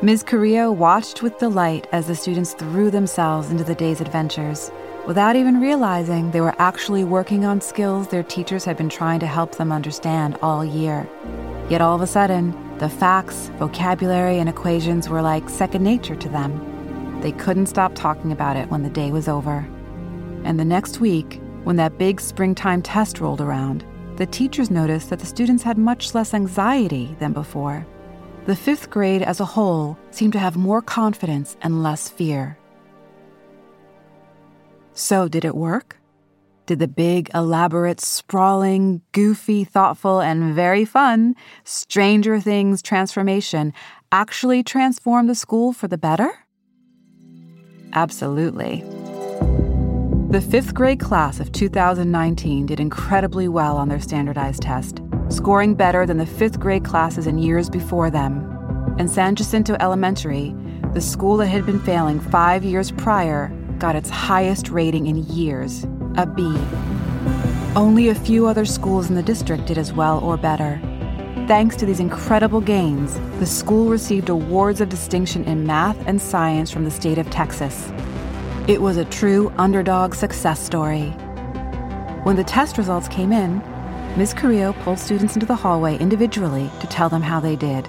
Ms. 0.00 0.22
Carrillo 0.22 0.72
watched 0.72 1.22
with 1.22 1.38
delight 1.38 1.86
as 1.92 2.06
the 2.06 2.16
students 2.16 2.54
threw 2.54 2.90
themselves 2.90 3.50
into 3.50 3.64
the 3.64 3.74
day's 3.74 4.00
adventures 4.00 4.70
without 5.06 5.36
even 5.36 5.60
realizing 5.60 6.30
they 6.30 6.40
were 6.40 6.54
actually 6.58 7.04
working 7.04 7.44
on 7.44 7.60
skills 7.60 8.08
their 8.08 8.22
teachers 8.22 8.64
had 8.64 8.78
been 8.78 8.88
trying 8.88 9.20
to 9.20 9.26
help 9.26 9.56
them 9.56 9.70
understand 9.70 10.38
all 10.40 10.64
year. 10.64 11.06
Yet 11.68 11.82
all 11.82 11.96
of 11.96 12.00
a 12.00 12.06
sudden, 12.06 12.78
the 12.78 12.88
facts, 12.88 13.50
vocabulary, 13.58 14.38
and 14.38 14.48
equations 14.48 15.10
were 15.10 15.20
like 15.20 15.50
second 15.50 15.84
nature 15.84 16.16
to 16.16 16.30
them. 16.30 17.20
They 17.20 17.32
couldn't 17.32 17.66
stop 17.66 17.94
talking 17.94 18.32
about 18.32 18.56
it 18.56 18.70
when 18.70 18.84
the 18.84 18.88
day 18.88 19.10
was 19.10 19.28
over. 19.28 19.68
And 20.44 20.58
the 20.58 20.64
next 20.64 20.98
week, 20.98 21.42
when 21.64 21.76
that 21.76 21.98
big 21.98 22.22
springtime 22.22 22.80
test 22.80 23.20
rolled 23.20 23.42
around, 23.42 23.84
the 24.16 24.24
teachers 24.24 24.70
noticed 24.70 25.10
that 25.10 25.18
the 25.18 25.26
students 25.26 25.62
had 25.62 25.76
much 25.76 26.14
less 26.14 26.32
anxiety 26.32 27.14
than 27.18 27.34
before. 27.34 27.86
The 28.48 28.56
fifth 28.56 28.88
grade 28.88 29.20
as 29.20 29.40
a 29.40 29.44
whole 29.44 29.98
seemed 30.10 30.32
to 30.32 30.38
have 30.38 30.56
more 30.56 30.80
confidence 30.80 31.54
and 31.60 31.82
less 31.82 32.08
fear. 32.08 32.56
So, 34.94 35.28
did 35.28 35.44
it 35.44 35.54
work? 35.54 35.98
Did 36.64 36.78
the 36.78 36.88
big, 36.88 37.28
elaborate, 37.34 38.00
sprawling, 38.00 39.02
goofy, 39.12 39.64
thoughtful, 39.64 40.20
and 40.20 40.54
very 40.54 40.86
fun 40.86 41.36
Stranger 41.64 42.40
Things 42.40 42.80
transformation 42.80 43.74
actually 44.12 44.62
transform 44.62 45.26
the 45.26 45.34
school 45.34 45.74
for 45.74 45.86
the 45.86 45.98
better? 45.98 46.30
Absolutely. 47.92 48.82
The 50.30 50.40
fifth 50.40 50.72
grade 50.72 51.00
class 51.00 51.38
of 51.38 51.52
2019 51.52 52.64
did 52.64 52.80
incredibly 52.80 53.46
well 53.46 53.76
on 53.76 53.90
their 53.90 54.00
standardized 54.00 54.62
test, 54.62 55.02
scoring 55.28 55.74
better 55.74 56.06
than 56.06 56.18
the 56.18 56.26
fifth 56.26 56.58
grade 56.58 56.84
classes 56.84 57.26
in 57.26 57.38
years 57.38 57.68
before 57.68 58.10
them. 58.10 58.96
In 58.98 59.08
San 59.08 59.36
Jacinto 59.36 59.76
Elementary, 59.80 60.54
the 60.94 61.00
school 61.00 61.36
that 61.36 61.46
had 61.46 61.66
been 61.66 61.80
failing 61.80 62.18
five 62.18 62.64
years 62.64 62.90
prior 62.90 63.48
got 63.78 63.94
its 63.94 64.10
highest 64.10 64.70
rating 64.70 65.06
in 65.06 65.24
years, 65.26 65.84
a 66.16 66.26
B. 66.26 66.42
Only 67.76 68.08
a 68.08 68.14
few 68.14 68.46
other 68.46 68.64
schools 68.64 69.08
in 69.08 69.14
the 69.14 69.22
district 69.22 69.66
did 69.66 69.78
as 69.78 69.92
well 69.92 70.18
or 70.20 70.36
better. 70.36 70.80
Thanks 71.46 71.76
to 71.76 71.86
these 71.86 72.00
incredible 72.00 72.60
gains, 72.60 73.18
the 73.38 73.46
school 73.46 73.88
received 73.88 74.28
awards 74.28 74.80
of 74.80 74.88
distinction 74.88 75.44
in 75.44 75.66
math 75.66 75.96
and 76.06 76.20
science 76.20 76.70
from 76.70 76.84
the 76.84 76.90
state 76.90 77.18
of 77.18 77.30
Texas. 77.30 77.92
It 78.66 78.82
was 78.82 78.96
a 78.96 79.04
true 79.04 79.52
underdog 79.56 80.14
success 80.14 80.60
story. 80.60 81.10
When 82.24 82.36
the 82.36 82.44
test 82.44 82.76
results 82.76 83.08
came 83.08 83.32
in, 83.32 83.62
Ms. 84.16 84.34
Carrillo 84.34 84.72
pulled 84.84 84.98
students 84.98 85.34
into 85.34 85.46
the 85.46 85.54
hallway 85.54 85.98
individually 85.98 86.70
to 86.80 86.86
tell 86.86 87.08
them 87.08 87.22
how 87.22 87.38
they 87.40 87.56
did. 87.56 87.88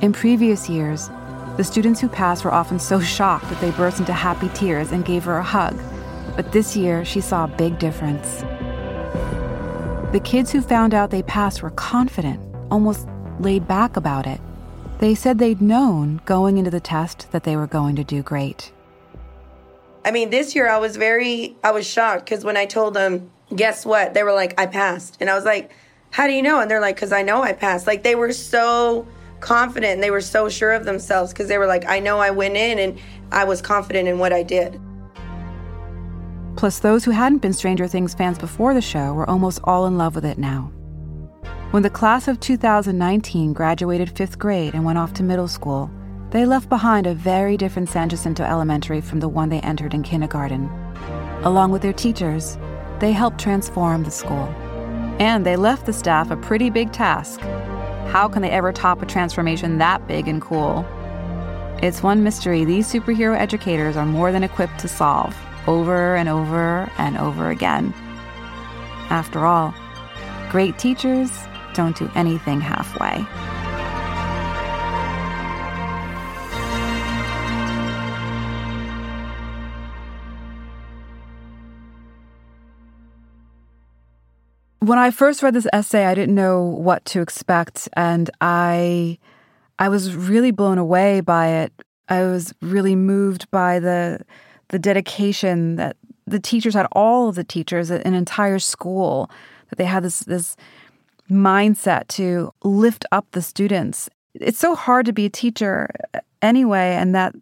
In 0.00 0.12
previous 0.12 0.68
years, 0.68 1.10
the 1.56 1.64
students 1.64 2.00
who 2.00 2.08
passed 2.08 2.44
were 2.44 2.52
often 2.52 2.78
so 2.78 3.00
shocked 3.16 3.48
that 3.48 3.60
they 3.60 3.70
burst 3.72 4.00
into 4.00 4.12
happy 4.12 4.48
tears 4.50 4.92
and 4.92 5.04
gave 5.04 5.24
her 5.24 5.38
a 5.38 5.42
hug. 5.42 5.78
But 6.36 6.52
this 6.52 6.76
year, 6.76 7.04
she 7.04 7.20
saw 7.20 7.44
a 7.44 7.48
big 7.56 7.78
difference. 7.78 8.40
The 10.12 10.20
kids 10.22 10.52
who 10.52 10.60
found 10.60 10.94
out 10.94 11.10
they 11.10 11.22
passed 11.22 11.62
were 11.62 11.70
confident, 11.70 12.40
almost 12.70 13.08
laid 13.40 13.66
back 13.66 13.96
about 13.96 14.26
it. 14.26 14.40
They 14.98 15.14
said 15.14 15.38
they'd 15.38 15.60
known 15.60 16.20
going 16.24 16.56
into 16.58 16.70
the 16.70 16.80
test 16.80 17.30
that 17.32 17.44
they 17.44 17.56
were 17.56 17.66
going 17.66 17.96
to 17.96 18.04
do 18.04 18.22
great. 18.22 18.72
I 20.04 20.10
mean, 20.10 20.30
this 20.30 20.54
year 20.54 20.68
I 20.68 20.78
was 20.78 20.96
very, 20.96 21.56
I 21.64 21.72
was 21.72 21.86
shocked 21.86 22.26
because 22.26 22.44
when 22.44 22.56
I 22.56 22.66
told 22.66 22.94
them, 22.94 23.30
guess 23.54 23.84
what? 23.84 24.14
They 24.14 24.22
were 24.22 24.32
like, 24.32 24.58
I 24.58 24.66
passed. 24.66 25.16
And 25.20 25.28
I 25.28 25.34
was 25.34 25.44
like, 25.44 25.70
how 26.10 26.26
do 26.26 26.32
you 26.32 26.42
know? 26.42 26.60
And 26.60 26.70
they're 26.70 26.80
like, 26.80 26.96
because 26.96 27.12
I 27.12 27.22
know 27.22 27.42
I 27.42 27.52
passed. 27.52 27.86
Like 27.86 28.02
they 28.02 28.14
were 28.14 28.32
so 28.32 29.06
confident 29.40 29.94
and 29.94 30.02
they 30.02 30.10
were 30.10 30.20
so 30.20 30.48
sure 30.48 30.72
of 30.72 30.84
themselves 30.84 31.32
because 31.32 31.48
they 31.48 31.58
were 31.58 31.66
like, 31.66 31.84
I 31.86 31.98
know 31.98 32.18
I 32.18 32.30
went 32.30 32.56
in 32.56 32.78
and 32.78 32.98
I 33.32 33.44
was 33.44 33.60
confident 33.60 34.08
in 34.08 34.18
what 34.18 34.32
I 34.32 34.42
did. 34.42 34.80
Plus, 36.56 36.78
those 36.78 37.04
who 37.04 37.10
hadn't 37.10 37.38
been 37.38 37.52
Stranger 37.52 37.88
Things 37.88 38.14
fans 38.14 38.38
before 38.38 38.74
the 38.74 38.80
show 38.80 39.12
were 39.12 39.28
almost 39.28 39.60
all 39.64 39.86
in 39.86 39.98
love 39.98 40.14
with 40.14 40.24
it 40.24 40.38
now. 40.38 40.70
When 41.72 41.82
the 41.82 41.90
class 41.90 42.28
of 42.28 42.38
2019 42.38 43.52
graduated 43.52 44.16
fifth 44.16 44.38
grade 44.38 44.74
and 44.74 44.84
went 44.84 44.98
off 44.98 45.12
to 45.14 45.24
middle 45.24 45.48
school, 45.48 45.90
they 46.30 46.46
left 46.46 46.68
behind 46.68 47.06
a 47.06 47.14
very 47.14 47.56
different 47.56 47.88
San 47.88 48.08
Jacinto 48.08 48.44
Elementary 48.44 49.00
from 49.00 49.18
the 49.18 49.28
one 49.28 49.48
they 49.48 49.60
entered 49.60 49.94
in 49.94 50.04
kindergarten. 50.04 50.70
Along 51.42 51.72
with 51.72 51.82
their 51.82 51.92
teachers, 51.92 52.56
they 53.00 53.12
helped 53.12 53.38
transform 53.38 54.04
the 54.04 54.10
school. 54.10 54.48
And 55.18 55.46
they 55.46 55.56
left 55.56 55.86
the 55.86 55.92
staff 55.92 56.30
a 56.30 56.36
pretty 56.36 56.70
big 56.70 56.92
task. 56.92 57.40
How 58.10 58.28
can 58.28 58.42
they 58.42 58.50
ever 58.50 58.72
top 58.72 59.02
a 59.02 59.06
transformation 59.06 59.78
that 59.78 60.06
big 60.06 60.28
and 60.28 60.40
cool? 60.40 60.86
It's 61.82 62.02
one 62.02 62.22
mystery 62.22 62.64
these 62.64 62.90
superhero 62.90 63.36
educators 63.36 63.96
are 63.96 64.06
more 64.06 64.32
than 64.32 64.42
equipped 64.42 64.78
to 64.80 64.88
solve 64.88 65.36
over 65.66 66.14
and 66.16 66.28
over 66.28 66.90
and 66.98 67.16
over 67.18 67.50
again. 67.50 67.92
After 69.10 69.44
all, 69.44 69.74
great 70.50 70.78
teachers 70.78 71.30
don't 71.74 71.96
do 71.96 72.10
anything 72.14 72.60
halfway. 72.60 73.24
When 84.84 84.98
I 84.98 85.10
first 85.10 85.42
read 85.42 85.54
this 85.54 85.66
essay, 85.72 86.04
I 86.04 86.14
didn't 86.14 86.34
know 86.34 86.62
what 86.62 87.04
to 87.06 87.22
expect, 87.22 87.88
and 87.94 88.30
I, 88.40 89.18
I 89.78 89.88
was 89.88 90.14
really 90.14 90.50
blown 90.50 90.78
away 90.78 91.20
by 91.20 91.48
it. 91.48 91.72
I 92.08 92.22
was 92.24 92.52
really 92.60 92.94
moved 92.94 93.50
by 93.50 93.78
the, 93.78 94.20
the 94.68 94.78
dedication 94.78 95.76
that 95.76 95.96
the 96.26 96.38
teachers 96.38 96.74
had. 96.74 96.86
All 96.92 97.28
of 97.28 97.34
the 97.34 97.44
teachers, 97.44 97.90
an 97.90 98.14
entire 98.14 98.58
school, 98.58 99.30
that 99.70 99.76
they 99.76 99.84
had 99.86 100.02
this 100.02 100.20
this 100.20 100.56
mindset 101.30 102.06
to 102.08 102.52
lift 102.62 103.06
up 103.10 103.26
the 103.32 103.40
students. 103.40 104.10
It's 104.34 104.58
so 104.58 104.74
hard 104.74 105.06
to 105.06 105.12
be 105.12 105.24
a 105.24 105.30
teacher 105.30 105.88
uh, 106.12 106.20
anyway, 106.42 106.94
and 106.94 107.14
that 107.14 107.34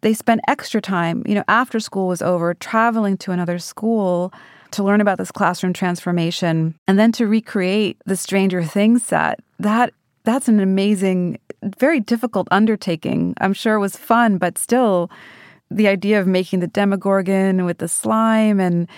they 0.00 0.14
spent 0.14 0.40
extra 0.48 0.80
time, 0.80 1.22
you 1.26 1.36
know, 1.36 1.44
after 1.46 1.78
school 1.78 2.08
was 2.08 2.22
over, 2.22 2.54
traveling 2.54 3.16
to 3.18 3.30
another 3.30 3.60
school 3.60 4.32
to 4.72 4.82
learn 4.82 5.00
about 5.00 5.18
this 5.18 5.30
classroom 5.30 5.72
transformation 5.72 6.74
and 6.86 6.98
then 6.98 7.12
to 7.12 7.26
recreate 7.26 7.98
the 8.06 8.16
Stranger 8.16 8.62
Things 8.62 9.04
set. 9.04 9.40
That 9.58 9.92
that's 10.24 10.48
an 10.48 10.60
amazing, 10.60 11.38
very 11.62 12.00
difficult 12.00 12.48
undertaking. 12.50 13.34
I'm 13.40 13.52
sure 13.52 13.74
it 13.74 13.80
was 13.80 13.96
fun, 13.96 14.38
but 14.38 14.58
still 14.58 15.10
the 15.70 15.88
idea 15.88 16.20
of 16.20 16.26
making 16.26 16.60
the 16.60 16.66
Demogorgon 16.66 17.64
with 17.64 17.78
the 17.78 17.88
slime 17.88 18.60
and 18.60 18.88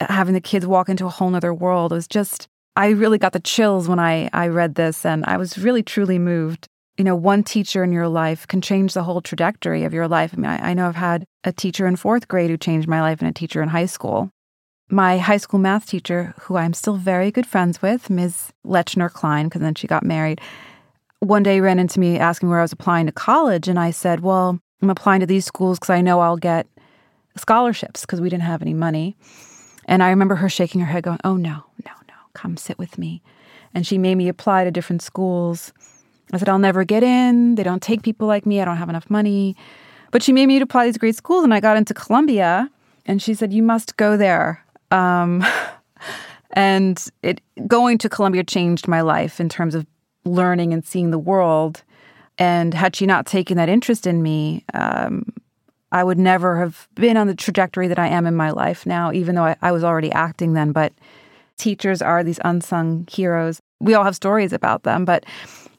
having 0.00 0.34
the 0.34 0.40
kids 0.40 0.66
walk 0.66 0.88
into 0.88 1.06
a 1.06 1.10
whole 1.10 1.30
nother 1.30 1.54
world 1.54 1.92
was 1.92 2.08
just, 2.08 2.48
I 2.74 2.88
really 2.88 3.18
got 3.18 3.32
the 3.32 3.40
chills 3.40 3.88
when 3.88 3.98
I, 3.98 4.28
I 4.32 4.48
read 4.48 4.74
this 4.74 5.04
and 5.04 5.24
I 5.26 5.36
was 5.36 5.58
really 5.58 5.82
truly 5.82 6.18
moved. 6.18 6.66
You 6.98 7.04
know, 7.04 7.16
one 7.16 7.42
teacher 7.42 7.82
in 7.84 7.92
your 7.92 8.08
life 8.08 8.46
can 8.46 8.60
change 8.60 8.94
the 8.94 9.02
whole 9.02 9.20
trajectory 9.20 9.84
of 9.84 9.94
your 9.94 10.08
life. 10.08 10.32
I 10.34 10.36
mean, 10.36 10.50
I, 10.50 10.70
I 10.70 10.74
know 10.74 10.88
I've 10.88 10.96
had 10.96 11.24
a 11.44 11.52
teacher 11.52 11.86
in 11.86 11.96
fourth 11.96 12.28
grade 12.28 12.50
who 12.50 12.56
changed 12.56 12.88
my 12.88 13.00
life 13.00 13.20
and 13.20 13.28
a 13.28 13.32
teacher 13.32 13.62
in 13.62 13.68
high 13.68 13.86
school. 13.86 14.30
My 14.92 15.16
high 15.16 15.38
school 15.38 15.58
math 15.58 15.86
teacher, 15.86 16.34
who 16.42 16.58
I'm 16.58 16.74
still 16.74 16.96
very 16.96 17.30
good 17.30 17.46
friends 17.46 17.80
with, 17.80 18.10
Ms. 18.10 18.52
Lechner 18.62 19.10
Klein, 19.10 19.46
because 19.46 19.62
then 19.62 19.74
she 19.74 19.86
got 19.86 20.04
married, 20.04 20.38
one 21.20 21.42
day 21.42 21.62
ran 21.62 21.78
into 21.78 21.98
me 21.98 22.18
asking 22.18 22.50
where 22.50 22.58
I 22.58 22.62
was 22.62 22.72
applying 22.72 23.06
to 23.06 23.12
college. 23.12 23.68
And 23.68 23.78
I 23.78 23.90
said, 23.90 24.20
Well, 24.20 24.60
I'm 24.82 24.90
applying 24.90 25.20
to 25.20 25.26
these 25.26 25.46
schools 25.46 25.78
because 25.78 25.88
I 25.88 26.02
know 26.02 26.20
I'll 26.20 26.36
get 26.36 26.66
scholarships 27.38 28.02
because 28.02 28.20
we 28.20 28.28
didn't 28.28 28.42
have 28.42 28.60
any 28.60 28.74
money. 28.74 29.16
And 29.86 30.02
I 30.02 30.10
remember 30.10 30.34
her 30.34 30.50
shaking 30.50 30.82
her 30.82 30.86
head, 30.92 31.04
going, 31.04 31.20
Oh, 31.24 31.36
no, 31.36 31.64
no, 31.86 31.92
no, 32.06 32.14
come 32.34 32.58
sit 32.58 32.78
with 32.78 32.98
me. 32.98 33.22
And 33.72 33.86
she 33.86 33.96
made 33.96 34.16
me 34.16 34.28
apply 34.28 34.64
to 34.64 34.70
different 34.70 35.00
schools. 35.00 35.72
I 36.34 36.36
said, 36.36 36.50
I'll 36.50 36.58
never 36.58 36.84
get 36.84 37.02
in. 37.02 37.54
They 37.54 37.62
don't 37.62 37.82
take 37.82 38.02
people 38.02 38.28
like 38.28 38.44
me. 38.44 38.60
I 38.60 38.66
don't 38.66 38.76
have 38.76 38.90
enough 38.90 39.08
money. 39.08 39.56
But 40.10 40.22
she 40.22 40.34
made 40.34 40.48
me 40.48 40.60
apply 40.60 40.84
to 40.84 40.88
these 40.88 40.98
great 40.98 41.16
schools. 41.16 41.44
And 41.44 41.54
I 41.54 41.60
got 41.60 41.78
into 41.78 41.94
Columbia. 41.94 42.68
And 43.06 43.22
she 43.22 43.32
said, 43.32 43.54
You 43.54 43.62
must 43.62 43.96
go 43.96 44.18
there. 44.18 44.61
Um, 44.92 45.44
and 46.52 47.04
it 47.22 47.40
going 47.66 47.98
to 47.98 48.08
Columbia 48.08 48.44
changed 48.44 48.86
my 48.86 49.00
life 49.00 49.40
in 49.40 49.48
terms 49.48 49.74
of 49.74 49.86
learning 50.24 50.72
and 50.72 50.84
seeing 50.84 51.10
the 51.10 51.18
world. 51.18 51.82
And 52.38 52.74
had 52.74 52.94
she 52.96 53.06
not 53.06 53.26
taken 53.26 53.56
that 53.56 53.68
interest 53.68 54.06
in 54.06 54.22
me, 54.22 54.64
um, 54.74 55.32
I 55.90 56.02
would 56.02 56.18
never 56.18 56.58
have 56.58 56.88
been 56.94 57.16
on 57.16 57.26
the 57.26 57.34
trajectory 57.34 57.88
that 57.88 57.98
I 57.98 58.08
am 58.08 58.26
in 58.26 58.34
my 58.34 58.50
life 58.50 58.86
now, 58.86 59.12
even 59.12 59.34
though 59.34 59.44
I, 59.44 59.56
I 59.60 59.72
was 59.72 59.84
already 59.84 60.10
acting 60.12 60.54
then. 60.54 60.72
But 60.72 60.92
teachers 61.58 62.00
are 62.00 62.24
these 62.24 62.40
unsung 62.44 63.06
heroes. 63.10 63.60
We 63.80 63.94
all 63.94 64.04
have 64.04 64.16
stories 64.16 64.52
about 64.52 64.84
them, 64.84 65.04
but 65.04 65.24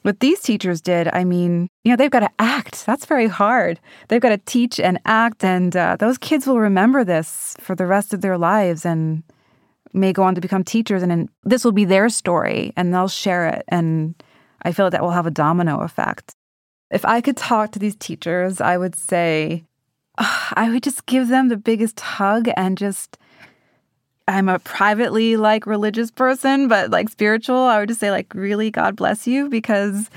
what 0.04 0.20
these 0.20 0.40
teachers 0.40 0.82
did, 0.82 1.08
I 1.14 1.24
mean, 1.24 1.66
you 1.82 1.90
know, 1.90 1.96
they've 1.96 2.10
got 2.10 2.20
to 2.20 2.30
act. 2.38 2.84
That's 2.84 3.06
very 3.06 3.26
hard. 3.26 3.80
They've 4.08 4.20
got 4.20 4.28
to 4.28 4.36
teach 4.36 4.78
and 4.78 5.00
act, 5.06 5.42
and 5.42 5.74
uh, 5.74 5.96
those 5.98 6.18
kids 6.18 6.46
will 6.46 6.60
remember 6.60 7.04
this 7.04 7.56
for 7.58 7.74
the 7.74 7.86
rest 7.86 8.12
of 8.12 8.20
their 8.20 8.36
lives 8.36 8.84
and 8.84 9.22
may 9.94 10.12
go 10.12 10.22
on 10.22 10.34
to 10.34 10.42
become 10.42 10.62
teachers. 10.62 11.02
And, 11.02 11.10
and 11.10 11.30
this 11.44 11.64
will 11.64 11.72
be 11.72 11.86
their 11.86 12.10
story, 12.10 12.74
and 12.76 12.92
they'll 12.92 13.08
share 13.08 13.48
it. 13.48 13.64
And 13.68 14.14
I 14.60 14.72
feel 14.72 14.90
that 14.90 15.00
will 15.00 15.10
have 15.10 15.26
a 15.26 15.30
domino 15.30 15.80
effect. 15.80 16.34
If 16.90 17.06
I 17.06 17.22
could 17.22 17.38
talk 17.38 17.72
to 17.72 17.78
these 17.78 17.96
teachers, 17.96 18.60
I 18.60 18.76
would 18.76 18.94
say, 18.94 19.64
oh, 20.18 20.48
I 20.52 20.68
would 20.68 20.82
just 20.82 21.06
give 21.06 21.28
them 21.28 21.48
the 21.48 21.56
biggest 21.56 21.98
hug 22.00 22.50
and 22.58 22.76
just 22.76 23.16
I'm 24.26 24.48
a 24.48 24.58
privately 24.58 25.36
like 25.36 25.66
religious 25.66 26.10
person, 26.10 26.68
but 26.68 26.90
like 26.90 27.08
spiritual, 27.10 27.56
I 27.56 27.78
would 27.78 27.88
just 27.88 28.00
say 28.00 28.10
like 28.10 28.32
really 28.34 28.70
God 28.70 28.96
bless 28.96 29.26
you 29.26 29.48
because 29.48 30.08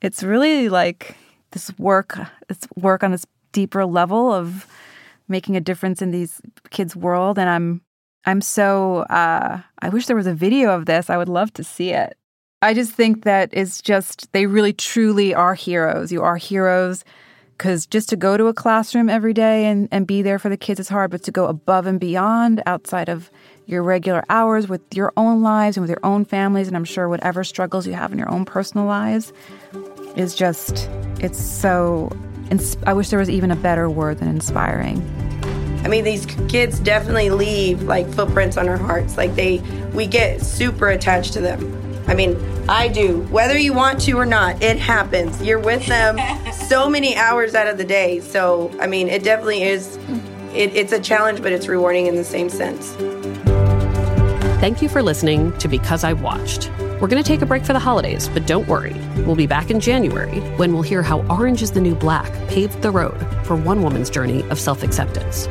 it's 0.00 0.22
really 0.22 0.68
like 0.68 1.16
this 1.50 1.76
work, 1.78 2.18
it's 2.48 2.68
work 2.76 3.02
on 3.02 3.10
this 3.10 3.26
deeper 3.52 3.84
level 3.84 4.32
of 4.32 4.66
making 5.26 5.56
a 5.56 5.60
difference 5.60 6.00
in 6.00 6.12
these 6.12 6.40
kids' 6.70 6.94
world. 6.94 7.38
And 7.38 7.48
I'm 7.48 7.80
I'm 8.24 8.40
so 8.40 8.98
uh 9.10 9.60
I 9.80 9.88
wish 9.88 10.06
there 10.06 10.16
was 10.16 10.26
a 10.26 10.34
video 10.34 10.70
of 10.70 10.86
this. 10.86 11.10
I 11.10 11.16
would 11.16 11.28
love 11.28 11.52
to 11.54 11.64
see 11.64 11.90
it. 11.90 12.16
I 12.62 12.74
just 12.74 12.92
think 12.92 13.24
that 13.24 13.50
it's 13.52 13.80
just 13.82 14.32
they 14.32 14.46
really 14.46 14.72
truly 14.72 15.34
are 15.34 15.54
heroes. 15.54 16.12
You 16.12 16.22
are 16.22 16.36
heroes 16.36 17.04
because 17.58 17.86
just 17.86 18.08
to 18.10 18.16
go 18.16 18.36
to 18.36 18.46
a 18.46 18.54
classroom 18.54 19.10
every 19.10 19.34
day 19.34 19.66
and, 19.66 19.88
and 19.90 20.06
be 20.06 20.22
there 20.22 20.38
for 20.38 20.48
the 20.48 20.56
kids 20.56 20.78
is 20.78 20.88
hard, 20.88 21.10
but 21.10 21.24
to 21.24 21.32
go 21.32 21.46
above 21.46 21.86
and 21.86 21.98
beyond 21.98 22.62
outside 22.66 23.08
of 23.08 23.30
your 23.66 23.82
regular 23.82 24.24
hours 24.30 24.68
with 24.68 24.80
your 24.94 25.12
own 25.16 25.42
lives 25.42 25.76
and 25.76 25.82
with 25.82 25.90
your 25.90 26.00
own 26.04 26.24
families, 26.24 26.68
and 26.68 26.76
I'm 26.76 26.84
sure 26.84 27.08
whatever 27.08 27.42
struggles 27.42 27.84
you 27.86 27.94
have 27.94 28.12
in 28.12 28.18
your 28.18 28.30
own 28.30 28.44
personal 28.44 28.86
lives 28.86 29.32
is 30.14 30.36
just, 30.36 30.88
it's 31.20 31.42
so, 31.42 32.10
I 32.86 32.92
wish 32.92 33.10
there 33.10 33.18
was 33.18 33.28
even 33.28 33.50
a 33.50 33.56
better 33.56 33.90
word 33.90 34.18
than 34.18 34.28
inspiring. 34.28 34.98
I 35.84 35.88
mean, 35.88 36.04
these 36.04 36.26
kids 36.48 36.78
definitely 36.78 37.30
leave 37.30 37.82
like 37.82 38.08
footprints 38.12 38.56
on 38.56 38.68
our 38.68 38.78
hearts. 38.78 39.16
Like 39.16 39.34
they, 39.34 39.58
we 39.92 40.06
get 40.06 40.42
super 40.42 40.88
attached 40.88 41.32
to 41.34 41.40
them. 41.40 41.87
I 42.08 42.14
mean, 42.14 42.36
I 42.68 42.88
do. 42.88 43.20
Whether 43.30 43.58
you 43.58 43.74
want 43.74 44.00
to 44.02 44.12
or 44.12 44.24
not, 44.24 44.62
it 44.62 44.78
happens. 44.78 45.42
You're 45.42 45.58
with 45.58 45.86
them 45.86 46.18
so 46.68 46.88
many 46.88 47.14
hours 47.16 47.54
out 47.54 47.66
of 47.66 47.76
the 47.76 47.84
day. 47.84 48.20
So, 48.20 48.74
I 48.80 48.86
mean, 48.86 49.08
it 49.08 49.22
definitely 49.22 49.62
is. 49.62 49.98
It, 50.54 50.74
it's 50.74 50.92
a 50.92 51.00
challenge, 51.00 51.42
but 51.42 51.52
it's 51.52 51.68
rewarding 51.68 52.06
in 52.06 52.14
the 52.14 52.24
same 52.24 52.48
sense. 52.48 52.94
Thank 54.60 54.82
you 54.82 54.88
for 54.88 55.02
listening 55.02 55.56
to 55.58 55.68
Because 55.68 56.02
I 56.02 56.14
Watched. 56.14 56.70
We're 57.00 57.06
going 57.08 57.22
to 57.22 57.26
take 57.26 57.42
a 57.42 57.46
break 57.46 57.64
for 57.64 57.74
the 57.74 57.78
holidays, 57.78 58.28
but 58.28 58.46
don't 58.46 58.66
worry. 58.66 58.94
We'll 59.18 59.36
be 59.36 59.46
back 59.46 59.70
in 59.70 59.78
January 59.78 60.40
when 60.56 60.72
we'll 60.72 60.82
hear 60.82 61.02
how 61.02 61.20
Orange 61.28 61.62
is 61.62 61.72
the 61.72 61.80
New 61.80 61.94
Black 61.94 62.32
paved 62.48 62.82
the 62.82 62.90
road 62.90 63.18
for 63.44 63.54
one 63.54 63.82
woman's 63.82 64.10
journey 64.10 64.42
of 64.48 64.58
self 64.58 64.82
acceptance. 64.82 65.46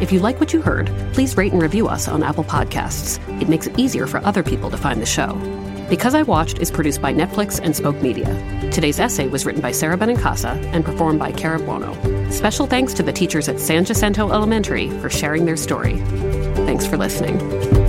If 0.00 0.12
you 0.12 0.20
like 0.20 0.38
what 0.38 0.52
you 0.52 0.62
heard, 0.62 0.86
please 1.12 1.36
rate 1.36 1.52
and 1.52 1.60
review 1.60 1.88
us 1.88 2.06
on 2.08 2.22
Apple 2.22 2.44
Podcasts. 2.44 3.18
It 3.42 3.48
makes 3.48 3.66
it 3.66 3.78
easier 3.78 4.06
for 4.06 4.24
other 4.24 4.44
people 4.44 4.70
to 4.70 4.76
find 4.78 5.02
the 5.02 5.06
show. 5.06 5.34
Because 5.88 6.14
I 6.14 6.22
Watched 6.22 6.58
is 6.58 6.70
produced 6.70 7.00
by 7.00 7.14
Netflix 7.14 7.58
and 7.62 7.74
Spoke 7.74 7.96
Media. 8.02 8.26
Today's 8.70 9.00
essay 9.00 9.26
was 9.26 9.46
written 9.46 9.62
by 9.62 9.72
Sara 9.72 9.96
Benincasa 9.96 10.62
and 10.74 10.84
performed 10.84 11.18
by 11.18 11.32
Cara 11.32 11.58
Buono. 11.58 11.94
Special 12.30 12.66
thanks 12.66 12.92
to 12.94 13.02
the 13.02 13.12
teachers 13.12 13.48
at 13.48 13.58
San 13.58 13.86
Jacinto 13.86 14.30
Elementary 14.30 14.90
for 15.00 15.08
sharing 15.08 15.46
their 15.46 15.56
story. 15.56 15.96
Thanks 16.66 16.86
for 16.86 16.98
listening. 16.98 17.87